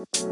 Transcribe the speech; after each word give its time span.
What's 0.00 0.24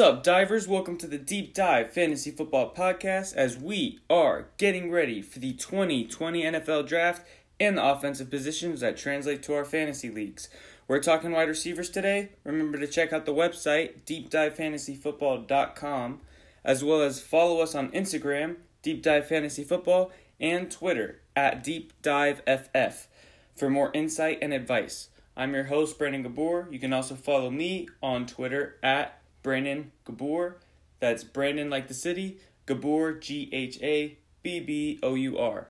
up, 0.00 0.24
divers? 0.24 0.66
Welcome 0.66 0.98
to 0.98 1.06
the 1.06 1.18
Deep 1.18 1.54
Dive 1.54 1.92
Fantasy 1.92 2.32
Football 2.32 2.74
Podcast 2.74 3.36
as 3.36 3.56
we 3.56 4.00
are 4.10 4.48
getting 4.56 4.90
ready 4.90 5.22
for 5.22 5.38
the 5.38 5.52
2020 5.52 6.42
NFL 6.42 6.88
Draft 6.88 7.24
and 7.60 7.78
the 7.78 7.84
offensive 7.84 8.28
positions 8.28 8.80
that 8.80 8.96
translate 8.96 9.44
to 9.44 9.54
our 9.54 9.64
fantasy 9.64 10.10
leagues. 10.10 10.48
We're 10.88 10.98
talking 10.98 11.30
wide 11.30 11.48
receivers 11.48 11.90
today. 11.90 12.30
Remember 12.42 12.76
to 12.78 12.88
check 12.88 13.12
out 13.12 13.24
the 13.24 13.32
website, 13.32 14.02
deepdivefantasyfootball.com, 14.04 16.20
as 16.64 16.82
well 16.82 17.02
as 17.02 17.20
follow 17.20 17.60
us 17.60 17.76
on 17.76 17.92
Instagram, 17.92 18.56
Deep 18.82 19.00
Dive 19.02 19.28
Fantasy 19.28 19.62
Football, 19.62 20.10
and 20.40 20.70
Twitter, 20.70 21.20
at 21.36 21.64
Deep 21.64 21.92
Dive 22.02 22.42
FF 22.46 23.08
for 23.56 23.70
more 23.70 23.90
insight 23.94 24.38
and 24.42 24.52
advice. 24.52 25.08
I'm 25.36 25.54
your 25.54 25.64
host, 25.64 25.98
Brandon 25.98 26.22
Ghabbour. 26.24 26.72
You 26.72 26.78
can 26.78 26.92
also 26.92 27.14
follow 27.14 27.50
me 27.50 27.88
on 28.02 28.26
Twitter 28.26 28.76
at 28.82 29.20
Brandon 29.42 29.90
Ghabbour. 30.06 30.56
That's 31.00 31.24
Brandon 31.24 31.70
like 31.70 31.88
the 31.88 31.94
city, 31.94 32.38
Ghabbour, 32.66 33.20
G 33.20 33.50
H 33.52 33.78
A 33.82 34.18
B 34.42 34.60
B 34.60 34.98
O 35.02 35.14
U 35.14 35.38
R. 35.38 35.68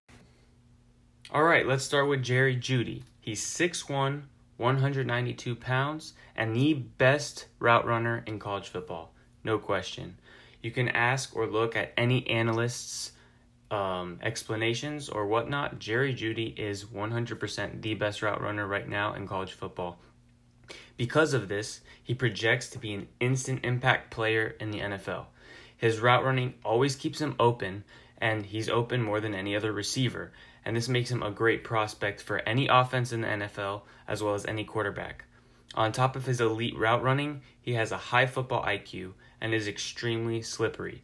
All 1.30 1.44
right, 1.44 1.66
let's 1.66 1.84
start 1.84 2.08
with 2.08 2.22
Jerry 2.22 2.56
Jeudy. 2.56 3.02
He's 3.20 3.42
6'1, 3.42 4.24
192 4.58 5.56
pounds, 5.56 6.12
and 6.36 6.54
the 6.54 6.74
best 6.74 7.46
route 7.58 7.86
runner 7.86 8.22
in 8.26 8.38
college 8.38 8.68
football. 8.68 9.14
No 9.42 9.58
question. 9.58 10.18
You 10.62 10.70
can 10.70 10.88
ask 10.90 11.34
or 11.34 11.46
look 11.46 11.74
at 11.74 11.94
any 11.96 12.26
analyst's 12.28 13.12
um, 13.70 14.18
explanations 14.22 15.08
or 15.08 15.26
whatnot. 15.26 15.78
Jerry 15.78 16.14
Jeudy 16.14 16.58
is 16.58 16.84
100% 16.84 17.82
the 17.82 17.94
best 17.94 18.22
route 18.22 18.40
runner 18.40 18.66
right 18.66 18.88
now 18.88 19.14
in 19.14 19.26
college 19.26 19.52
football. 19.52 19.98
Because 20.96 21.34
of 21.34 21.48
this, 21.48 21.80
he 22.02 22.14
projects 22.14 22.68
to 22.70 22.78
be 22.78 22.94
an 22.94 23.08
instant 23.20 23.64
impact 23.64 24.10
player 24.10 24.54
in 24.60 24.70
the 24.70 24.80
NFL. 24.80 25.26
His 25.76 26.00
route 26.00 26.24
running 26.24 26.54
always 26.64 26.96
keeps 26.96 27.20
him 27.20 27.34
open, 27.38 27.84
and 28.18 28.46
he's 28.46 28.68
open 28.68 29.02
more 29.02 29.20
than 29.20 29.34
any 29.34 29.56
other 29.56 29.72
receiver, 29.72 30.32
and 30.64 30.76
this 30.76 30.88
makes 30.88 31.10
him 31.10 31.22
a 31.22 31.30
great 31.30 31.64
prospect 31.64 32.22
for 32.22 32.38
any 32.48 32.68
offense 32.68 33.12
in 33.12 33.22
the 33.22 33.28
NFL 33.28 33.82
as 34.08 34.22
well 34.22 34.34
as 34.34 34.46
any 34.46 34.64
quarterback. 34.64 35.24
On 35.74 35.90
top 35.90 36.14
of 36.14 36.24
his 36.24 36.40
elite 36.40 36.76
route 36.78 37.02
running, 37.02 37.42
he 37.60 37.74
has 37.74 37.90
a 37.90 37.96
high 37.96 38.26
football 38.26 38.62
IQ 38.64 39.12
and 39.40 39.52
is 39.52 39.66
extremely 39.66 40.40
slippery. 40.40 41.02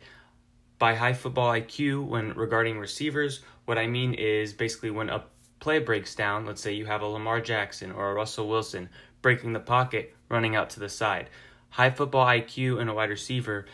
By 0.81 0.95
high 0.95 1.12
football 1.12 1.53
IQ, 1.53 2.06
when 2.06 2.33
regarding 2.33 2.78
receivers, 2.78 3.42
what 3.67 3.77
I 3.77 3.86
mean 3.86 4.14
is 4.14 4.55
basically 4.55 4.91
when 4.91 5.11
a 5.11 5.25
play 5.59 5.78
breaks 5.78 6.14
down, 6.14 6.47
let's 6.47 6.62
say 6.62 6.72
you 6.72 6.87
have 6.87 7.03
a 7.03 7.06
Lamar 7.06 7.42
Jackson 7.42 7.92
or 7.92 8.11
a 8.11 8.14
Russell 8.14 8.48
Wilson 8.48 8.89
breaking 9.20 9.53
the 9.53 9.61
pocket, 9.61 10.17
running 10.31 10.56
out 10.56 10.70
to 10.70 10.81
the 10.81 10.89
side. 10.89 11.28
High 11.69 11.91
football 11.91 12.25
IQ 12.25 12.81
in 12.81 12.89
a 12.89 12.95
wide 12.95 13.11
receiver 13.11 13.67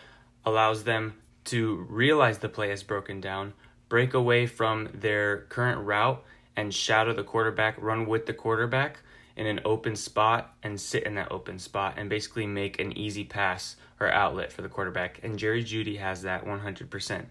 allows 0.44 0.82
them 0.82 1.14
to 1.44 1.86
realize 1.88 2.38
the 2.38 2.48
play 2.48 2.70
has 2.70 2.82
broken 2.82 3.20
down, 3.20 3.52
break 3.88 4.12
away 4.12 4.46
from 4.46 4.88
their 4.92 5.42
current 5.42 5.86
route, 5.86 6.24
and 6.56 6.74
shadow 6.74 7.12
the 7.12 7.22
quarterback, 7.22 7.80
run 7.80 8.06
with 8.06 8.26
the 8.26 8.34
quarterback 8.34 8.98
in 9.36 9.46
an 9.46 9.60
open 9.64 9.94
spot, 9.94 10.56
and 10.64 10.80
sit 10.80 11.04
in 11.04 11.14
that 11.14 11.30
open 11.30 11.60
spot, 11.60 11.94
and 11.96 12.10
basically 12.10 12.48
make 12.48 12.80
an 12.80 12.98
easy 12.98 13.22
pass 13.22 13.76
or 14.00 14.10
outlet 14.10 14.52
for 14.52 14.62
the 14.62 14.68
quarterback. 14.68 15.20
And 15.22 15.38
Jerry 15.38 15.64
Jeudy 15.64 15.98
has 15.98 16.22
that 16.22 16.44
100%. 16.44 17.26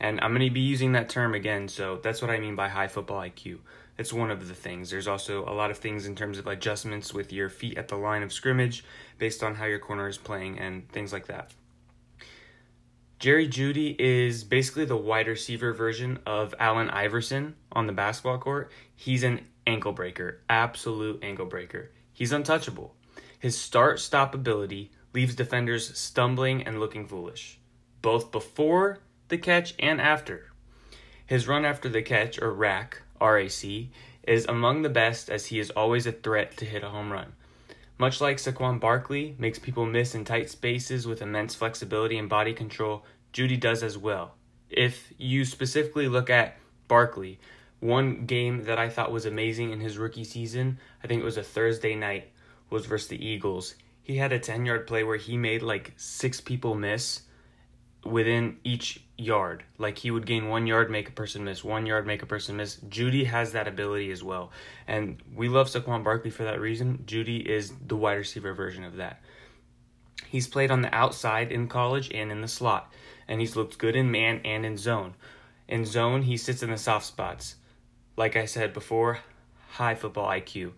And 0.00 0.20
I'm 0.20 0.30
going 0.32 0.48
to 0.48 0.54
be 0.54 0.60
using 0.60 0.92
that 0.92 1.08
term 1.08 1.34
again, 1.34 1.68
so 1.68 1.98
that's 2.02 2.22
what 2.22 2.30
I 2.30 2.38
mean 2.38 2.54
by 2.54 2.68
high 2.68 2.86
football 2.86 3.20
IQ. 3.20 3.58
It's 3.98 4.12
one 4.12 4.30
of 4.30 4.46
the 4.46 4.54
things. 4.54 4.90
There's 4.90 5.08
also 5.08 5.44
a 5.48 5.50
lot 5.52 5.72
of 5.72 5.78
things 5.78 6.06
in 6.06 6.14
terms 6.14 6.38
of 6.38 6.46
adjustments 6.46 7.12
with 7.12 7.32
your 7.32 7.48
feet 7.48 7.76
at 7.76 7.88
the 7.88 7.96
line 7.96 8.22
of 8.22 8.32
scrimmage 8.32 8.84
based 9.18 9.42
on 9.42 9.56
how 9.56 9.64
your 9.64 9.80
corner 9.80 10.06
is 10.06 10.16
playing 10.16 10.60
and 10.60 10.88
things 10.90 11.12
like 11.12 11.26
that. 11.26 11.52
Jerry 13.18 13.48
Jeudy 13.48 13.96
is 13.98 14.44
basically 14.44 14.84
the 14.84 14.96
wide 14.96 15.26
receiver 15.26 15.72
version 15.72 16.20
of 16.24 16.54
Allen 16.60 16.88
Iverson 16.90 17.56
on 17.72 17.88
the 17.88 17.92
basketball 17.92 18.38
court. 18.38 18.70
He's 18.94 19.24
an 19.24 19.40
ankle 19.66 19.90
breaker, 19.90 20.42
absolute 20.48 21.18
ankle 21.24 21.46
breaker. 21.46 21.90
He's 22.12 22.30
untouchable. 22.30 22.94
His 23.40 23.58
start 23.58 23.98
stop 23.98 24.36
ability 24.36 24.92
leaves 25.18 25.34
defenders 25.34 25.98
stumbling 25.98 26.62
and 26.62 26.78
looking 26.78 27.04
foolish, 27.04 27.58
both 28.02 28.30
before 28.30 29.00
the 29.26 29.36
catch 29.36 29.74
and 29.80 30.00
after. 30.00 30.52
His 31.26 31.48
run 31.48 31.64
after 31.64 31.88
the 31.88 32.02
catch, 32.02 32.40
or 32.40 32.52
rack, 32.52 33.02
RAC, 33.20 33.88
is 34.22 34.46
among 34.46 34.82
the 34.82 34.88
best 34.88 35.28
as 35.28 35.46
he 35.46 35.58
is 35.58 35.70
always 35.70 36.06
a 36.06 36.12
threat 36.12 36.56
to 36.58 36.64
hit 36.64 36.84
a 36.84 36.90
home 36.90 37.10
run. 37.10 37.32
Much 37.98 38.20
like 38.20 38.36
Saquon 38.36 38.78
Barkley 38.78 39.34
makes 39.40 39.58
people 39.58 39.84
miss 39.86 40.14
in 40.14 40.24
tight 40.24 40.50
spaces 40.50 41.04
with 41.04 41.20
immense 41.20 41.52
flexibility 41.52 42.16
and 42.16 42.28
body 42.28 42.54
control, 42.54 43.04
Jeudy 43.32 43.58
does 43.58 43.82
as 43.82 43.98
well. 43.98 44.36
If 44.70 45.12
you 45.18 45.44
specifically 45.44 46.06
look 46.06 46.30
at 46.30 46.58
Barkley, 46.86 47.40
one 47.80 48.24
game 48.26 48.66
that 48.66 48.78
I 48.78 48.88
thought 48.88 49.10
was 49.10 49.26
amazing 49.26 49.72
in 49.72 49.80
his 49.80 49.98
rookie 49.98 50.22
season, 50.22 50.78
I 51.02 51.08
think 51.08 51.22
it 51.22 51.24
was 51.24 51.38
a 51.38 51.42
Thursday 51.42 51.96
night, 51.96 52.30
was 52.70 52.86
versus 52.86 53.08
the 53.08 53.26
Eagles. 53.26 53.74
He 54.08 54.16
had 54.16 54.32
a 54.32 54.38
10 54.38 54.64
yard 54.64 54.86
play 54.86 55.04
where 55.04 55.18
he 55.18 55.36
made 55.36 55.62
like 55.62 55.92
six 55.96 56.40
people 56.40 56.74
miss 56.74 57.22
within 58.04 58.56
each 58.64 59.02
yard. 59.18 59.64
Like 59.76 59.98
he 59.98 60.10
would 60.10 60.24
gain 60.24 60.48
one 60.48 60.66
yard, 60.66 60.90
make 60.90 61.10
a 61.10 61.12
person 61.12 61.44
miss, 61.44 61.62
one 61.62 61.84
yard, 61.84 62.06
make 62.06 62.22
a 62.22 62.26
person 62.26 62.56
miss. 62.56 62.76
Jeudy 62.88 63.26
has 63.26 63.52
that 63.52 63.68
ability 63.68 64.10
as 64.10 64.24
well. 64.24 64.50
And 64.86 65.22
we 65.34 65.50
love 65.50 65.68
Saquon 65.68 66.02
Barkley 66.02 66.30
for 66.30 66.44
that 66.44 66.58
reason. 66.58 67.04
Jeudy 67.06 67.46
is 67.46 67.74
the 67.86 67.96
wide 67.96 68.14
receiver 68.14 68.54
version 68.54 68.82
of 68.82 68.96
that. 68.96 69.20
He's 70.26 70.48
played 70.48 70.70
on 70.70 70.80
the 70.80 70.94
outside 70.94 71.52
in 71.52 71.68
college 71.68 72.10
and 72.12 72.32
in 72.32 72.40
the 72.40 72.48
slot, 72.48 72.92
and 73.28 73.40
he's 73.40 73.56
looked 73.56 73.78
good 73.78 73.94
in 73.94 74.10
man 74.10 74.40
and 74.42 74.64
in 74.64 74.78
zone. 74.78 75.14
In 75.68 75.84
zone, 75.84 76.22
he 76.22 76.36
sits 76.38 76.62
in 76.62 76.70
the 76.70 76.78
soft 76.78 77.04
spots. 77.06 77.56
Like 78.16 78.36
I 78.36 78.46
said 78.46 78.72
before, 78.72 79.20
high 79.72 79.94
football 79.94 80.28
IQ. 80.28 80.72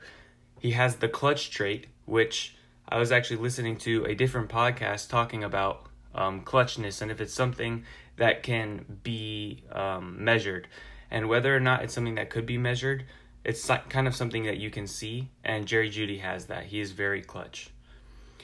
He 0.61 0.73
has 0.73 0.97
the 0.97 1.09
clutch 1.09 1.51
trait, 1.51 1.87
which 2.07 2.57
I 2.91 2.99
was 2.99 3.12
actually 3.12 3.37
listening 3.37 3.77
to 3.78 4.05
a 4.06 4.15
different 4.15 4.49
podcast 4.49 5.09
talking 5.09 5.45
about 5.45 5.87
um, 6.12 6.43
clutchness 6.43 7.01
and 7.01 7.11
if 7.11 7.21
it's 7.21 7.33
something 7.33 7.84
that 8.17 8.43
can 8.43 8.99
be 9.05 9.62
um, 9.71 10.25
measured. 10.25 10.67
And 11.11 11.29
whether 11.29 11.55
or 11.55 11.61
not 11.61 11.84
it's 11.84 11.95
something 11.95 12.17
that 12.17 12.31
could 12.31 12.47
be 12.47 12.59
measured, 12.59 13.05
it's 13.45 13.65
kind 13.89 14.09
of 14.09 14.15
something 14.15 14.45
that 14.45 14.59
you 14.59 14.71
can 14.71 14.87
see, 14.87 15.29
and 15.45 15.67
Jerry 15.67 15.89
Jeudy 15.89 16.21
has 16.21 16.47
that. 16.47 16.65
He 16.65 16.81
is 16.81 16.93
very 16.93 17.23
clutch. 17.23 17.71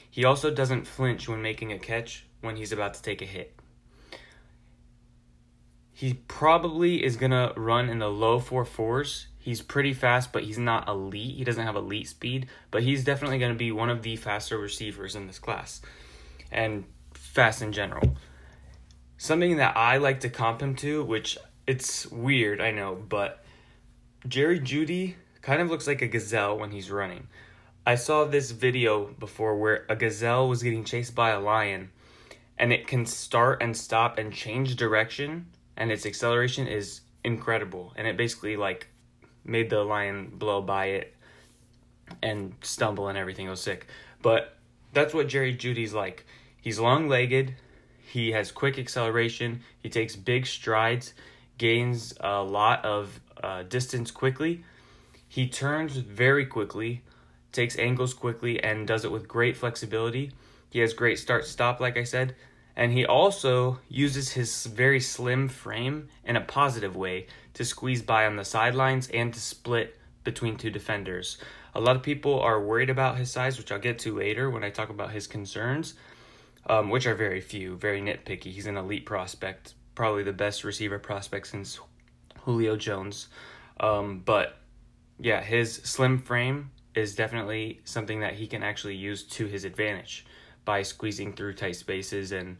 He 0.09 0.25
also 0.25 0.49
doesn't 0.49 0.87
flinch 0.87 1.27
when 1.27 1.41
making 1.41 1.71
a 1.71 1.77
catch 1.77 2.25
when 2.41 2.55
he's 2.55 2.71
about 2.71 2.93
to 2.95 3.01
take 3.01 3.21
a 3.21 3.25
hit. 3.25 3.56
He 5.97 6.13
probably 6.13 7.03
is 7.03 7.15
going 7.15 7.31
to 7.31 7.51
run 7.57 7.89
in 7.89 7.97
the 7.97 8.07
low 8.07 8.37
four 8.37 8.65
fours. 8.65 9.25
He's 9.39 9.63
pretty 9.63 9.95
fast, 9.95 10.31
but 10.31 10.43
he's 10.43 10.59
not 10.59 10.87
elite. 10.87 11.37
He 11.37 11.43
doesn't 11.43 11.65
have 11.65 11.75
elite 11.75 12.07
speed, 12.07 12.49
but 12.69 12.83
he's 12.83 13.03
definitely 13.03 13.39
going 13.39 13.51
to 13.51 13.57
be 13.57 13.71
one 13.71 13.89
of 13.89 14.03
the 14.03 14.15
faster 14.15 14.59
receivers 14.59 15.15
in 15.15 15.25
this 15.25 15.39
class. 15.39 15.81
And 16.51 16.83
fast 17.15 17.63
in 17.63 17.71
general. 17.71 18.15
Something 19.17 19.57
that 19.57 19.75
I 19.75 19.97
like 19.97 20.19
to 20.19 20.29
comp 20.29 20.61
him 20.61 20.75
to, 20.75 21.03
which 21.03 21.35
it's 21.65 22.05
weird, 22.11 22.61
I 22.61 22.69
know, 22.69 22.93
but 22.93 23.43
Jerry 24.27 24.59
Jeudy 24.59 25.15
kind 25.41 25.63
of 25.63 25.71
looks 25.71 25.87
like 25.87 26.03
a 26.03 26.07
gazelle 26.07 26.59
when 26.59 26.69
he's 26.69 26.91
running. 26.91 27.27
I 27.87 27.95
saw 27.95 28.25
this 28.25 28.51
video 28.51 29.05
before 29.17 29.57
where 29.57 29.83
a 29.89 29.95
gazelle 29.95 30.47
was 30.47 30.61
getting 30.61 30.83
chased 30.83 31.15
by 31.15 31.31
a 31.31 31.39
lion 31.39 31.89
and 32.55 32.71
it 32.71 32.85
can 32.85 33.07
start 33.07 33.63
and 33.63 33.75
stop 33.75 34.19
and 34.19 34.31
change 34.31 34.75
direction 34.75 35.47
and 35.77 35.91
its 35.91 36.05
acceleration 36.05 36.67
is 36.67 37.01
incredible 37.23 37.93
and 37.95 38.07
it 38.07 38.17
basically 38.17 38.57
like 38.57 38.87
made 39.45 39.69
the 39.69 39.83
lion 39.83 40.31
blow 40.33 40.61
by 40.61 40.87
it 40.87 41.15
and 42.21 42.53
stumble 42.61 43.07
and 43.07 43.17
everything 43.17 43.47
it 43.47 43.49
was 43.49 43.61
sick. 43.61 43.87
But 44.21 44.57
that's 44.93 45.13
what 45.13 45.27
Jerry 45.27 45.55
Jeudy's 45.55 45.93
like. 45.93 46.25
He's 46.59 46.79
long 46.79 47.07
legged, 47.07 47.55
he 48.01 48.31
has 48.31 48.51
quick 48.51 48.79
acceleration, 48.79 49.61
he 49.79 49.89
takes 49.89 50.15
big 50.15 50.45
strides, 50.45 51.13
gains 51.57 52.13
a 52.19 52.41
lot 52.41 52.83
of 52.83 53.19
uh, 53.43 53.63
distance 53.63 54.11
quickly. 54.11 54.63
He 55.27 55.47
turns 55.47 55.97
very 55.97 56.45
quickly, 56.45 57.03
takes 57.51 57.77
angles 57.77 58.13
quickly, 58.13 58.63
and 58.63 58.87
does 58.87 59.05
it 59.05 59.11
with 59.11 59.27
great 59.27 59.57
flexibility. 59.57 60.31
He 60.69 60.79
has 60.79 60.93
great 60.93 61.19
start 61.19 61.45
stop, 61.45 61.79
like 61.79 61.97
I 61.97 62.03
said, 62.03 62.35
and 62.77 62.93
he 62.93 63.05
also 63.05 63.79
uses 63.89 64.31
his 64.31 64.65
very 64.67 65.01
slim 65.01 65.49
frame 65.49 66.07
in 66.23 66.37
a 66.37 66.41
positive 66.41 66.95
way 66.95 67.27
to 67.55 67.65
squeeze 67.65 68.01
by 68.01 68.25
on 68.25 68.37
the 68.37 68.45
sidelines 68.45 69.09
and 69.09 69.33
to 69.33 69.39
split 69.41 69.97
between 70.23 70.55
two 70.55 70.69
defenders. 70.69 71.37
A 71.75 71.81
lot 71.81 71.97
of 71.97 72.03
people 72.03 72.39
are 72.39 72.61
worried 72.61 72.89
about 72.89 73.17
his 73.17 73.29
size, 73.29 73.57
which 73.57 73.71
I'll 73.71 73.79
get 73.79 73.99
to 73.99 74.17
later 74.17 74.49
when 74.49 74.63
I 74.63 74.69
talk 74.69 74.89
about 74.89 75.11
his 75.11 75.27
concerns 75.27 75.95
um, 76.67 76.89
which 76.89 77.05
are 77.05 77.15
very 77.15 77.41
few, 77.41 77.75
very 77.77 78.01
nitpicky. 78.01 78.51
He's 78.51 78.67
an 78.67 78.77
elite 78.77 79.05
prospect, 79.05 79.73
probably 79.95 80.23
the 80.23 80.33
best 80.33 80.63
receiver 80.63 80.99
prospect 80.99 81.47
since 81.47 81.79
Julio 82.41 82.75
Jones. 82.75 83.29
Um, 83.79 84.21
but 84.23 84.57
yeah, 85.19 85.41
his 85.41 85.75
slim 85.75 86.19
frame 86.19 86.71
is 86.93 87.15
definitely 87.15 87.81
something 87.85 88.19
that 88.19 88.33
he 88.33 88.47
can 88.47 88.63
actually 88.63 88.95
use 88.95 89.23
to 89.23 89.45
his 89.45 89.63
advantage 89.63 90.25
by 90.67 90.81
squeezing 90.81 91.31
through 91.31 91.53
tight 91.53 91.77
spaces 91.77 92.33
and 92.33 92.57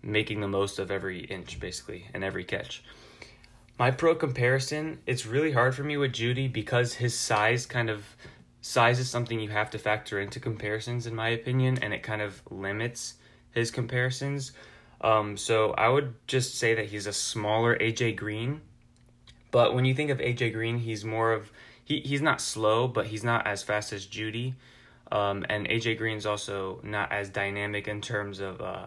making 0.00 0.40
the 0.40 0.46
most 0.46 0.78
of 0.78 0.92
every 0.92 1.24
inch 1.24 1.58
basically 1.58 2.06
and 2.14 2.22
every 2.22 2.44
catch. 2.44 2.84
My 3.80 3.90
pro 3.90 4.14
comparison, 4.14 5.00
it's 5.06 5.26
really 5.26 5.50
hard 5.50 5.74
for 5.74 5.82
me 5.82 5.96
with 5.96 6.12
Jeudy 6.12 6.46
because 6.46 6.94
his 6.94 7.18
size 7.18 7.66
kind 7.66 7.90
of 7.90 8.04
size 8.60 9.00
is 9.00 9.10
something 9.10 9.40
you 9.40 9.48
have 9.48 9.70
to 9.70 9.78
factor 9.78 10.20
into 10.20 10.38
comparisons 10.38 11.04
in 11.04 11.16
my 11.16 11.30
opinion 11.30 11.78
and 11.82 11.92
it 11.92 12.04
kind 12.04 12.22
of 12.22 12.40
limits 12.48 13.14
his 13.50 13.72
comparisons. 13.72 14.52
Um, 15.00 15.36
so 15.36 15.72
I 15.72 15.88
would 15.88 16.14
just 16.28 16.54
say 16.54 16.74
that 16.74 16.86
he's 16.86 17.08
a 17.08 17.12
smaller 17.12 17.76
AJ 17.76 18.14
Green. 18.14 18.60
But 19.50 19.74
when 19.74 19.84
you 19.84 19.94
think 19.94 20.10
of 20.10 20.18
AJ 20.18 20.52
Green, 20.52 20.78
he's 20.78 21.04
more 21.04 21.32
of 21.32 21.50
he, 21.84 21.98
he's 22.02 22.22
not 22.22 22.40
slow, 22.40 22.86
but 22.86 23.06
he's 23.06 23.24
not 23.24 23.48
as 23.48 23.64
fast 23.64 23.92
as 23.92 24.06
Jeudy. 24.06 24.54
Um, 25.12 25.44
and 25.50 25.68
AJ 25.68 25.98
Green's 25.98 26.24
also 26.24 26.80
not 26.82 27.12
as 27.12 27.28
dynamic 27.28 27.86
in 27.86 28.00
terms 28.00 28.40
of 28.40 28.62
uh, 28.62 28.86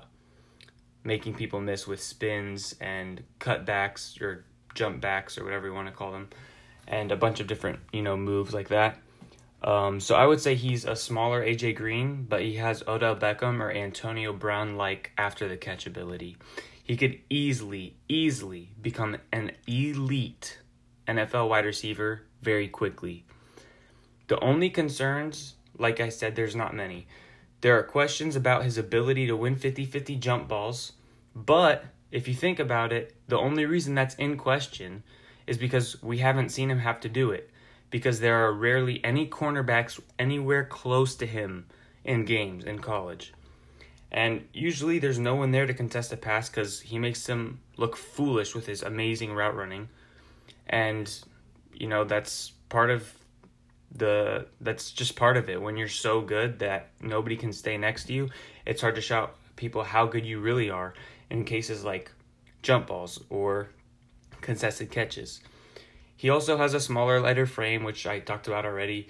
making 1.04 1.36
people 1.36 1.62
miss 1.62 1.86
with 1.86 2.02
spins 2.02 2.74
and 2.82 3.24
cutbacks 3.40 4.20
or 4.20 4.44
jump 4.74 5.02
backs 5.02 5.38
or 5.38 5.44
whatever 5.44 5.68
you 5.68 5.74
want 5.74 5.88
to 5.88 5.94
call 5.94 6.12
them, 6.12 6.30
and 6.88 7.12
a 7.12 7.16
bunch 7.16 7.40
of 7.40 7.48
different 7.48 7.80
you 7.94 8.02
know 8.02 8.18
moves 8.18 8.56
like 8.56 8.70
that. 8.70 8.98
Um, 9.62 10.00
so 10.00 10.16
I 10.16 10.26
would 10.26 10.42
say 10.42 10.56
he's 10.56 10.86
a 10.86 10.96
smaller 10.96 11.46
AJ 11.46 11.76
Green, 11.76 12.26
but 12.28 12.42
he 12.42 12.56
has 12.56 12.84
Odell 12.88 13.16
Beckham 13.16 13.60
or 13.60 13.72
Antonio 13.72 14.34
Brown 14.34 14.78
like 14.78 15.12
after 15.20 15.48
the 15.48 15.58
catch 15.58 15.86
ability. 15.86 16.38
He 16.84 16.98
could 16.98 17.20
easily, 17.30 17.96
easily 18.08 18.70
become 18.82 19.18
an 19.32 19.52
elite 19.68 20.60
NFL 21.08 21.50
wide 21.50 21.66
receiver 21.66 22.22
very 22.42 22.68
quickly. 22.68 23.26
The 24.28 24.40
only 24.40 24.70
concerns, 24.70 25.55
like 25.78 26.00
I 26.00 26.10
said, 26.10 26.36
there's 26.36 26.56
not 26.56 26.76
many. 26.76 27.08
There 27.62 27.78
are 27.78 27.84
questions 27.84 28.36
about 28.36 28.64
his 28.64 28.78
ability 28.78 29.28
to 29.28 29.36
win 29.36 29.56
50 29.56 29.86
50 29.86 30.16
jump 30.18 30.48
balls, 30.48 30.94
but 31.36 31.86
if 32.12 32.28
you 32.28 32.34
think 32.34 32.60
about 32.60 32.94
it, 32.94 33.16
the 33.28 33.38
only 33.38 33.66
reason 33.66 33.96
that's 33.96 34.16
in 34.16 34.38
question 34.38 35.04
is 35.48 35.58
because 35.58 36.02
we 36.02 36.20
haven't 36.20 36.50
seen 36.50 36.72
him 36.72 36.80
have 36.80 37.00
to 37.02 37.10
do 37.10 37.32
it 37.32 37.50
because 37.90 38.20
there 38.20 38.46
are 38.46 38.54
rarely 38.54 39.04
any 39.04 39.28
cornerbacks 39.28 40.00
anywhere 40.18 40.64
close 40.64 41.16
to 41.16 41.26
him 41.26 41.66
in 42.04 42.26
games 42.26 42.64
in 42.64 42.80
college. 42.80 43.34
And 44.12 44.48
usually 44.54 45.00
there's 45.00 45.20
no 45.20 45.36
one 45.36 45.52
there 45.52 45.66
to 45.66 45.74
contest 45.74 46.14
a 46.14 46.18
pass 46.18 46.50
because 46.50 46.82
he 46.82 47.00
makes 47.00 47.26
them 47.26 47.60
look 47.78 47.98
foolish 47.98 48.56
with 48.56 48.66
his 48.66 48.82
amazing 48.82 49.34
route 49.34 49.56
running. 49.56 49.90
And, 50.68 51.12
you 51.74 51.88
know, 51.88 52.06
that's 52.06 52.54
part 52.70 52.90
of 52.90 53.12
the 53.96 54.46
that's 54.62 54.92
just 54.92 55.16
part 55.16 55.38
of 55.38 55.50
it 55.50 55.62
when 55.62 55.78
you're 55.78 55.88
so 55.88 56.22
good 56.22 56.60
that 56.60 56.90
nobody 57.02 57.38
can 57.38 57.54
stay 57.54 57.78
next 57.78 58.06
to 58.06 58.14
you 58.14 58.30
it's 58.66 58.82
hard 58.82 58.96
to 58.96 59.02
shout 59.02 59.36
people 59.56 59.84
how 59.84 60.06
good 60.06 60.26
you 60.26 60.40
really 60.40 60.70
are 60.70 60.94
in 61.30 61.46
cases 61.46 61.84
like 61.84 62.12
jump 62.62 62.88
balls 62.88 63.24
or 63.30 63.70
contested 64.42 64.92
catches 64.92 65.40
he 66.18 66.30
also 66.30 66.58
has 66.58 66.74
a 66.74 66.80
smaller, 66.80 67.20
lighter 67.20 67.46
frame, 67.46 67.84
which 67.84 68.08
I 68.08 68.20
talked 68.20 68.48
about 68.48 68.66
already. 68.66 69.08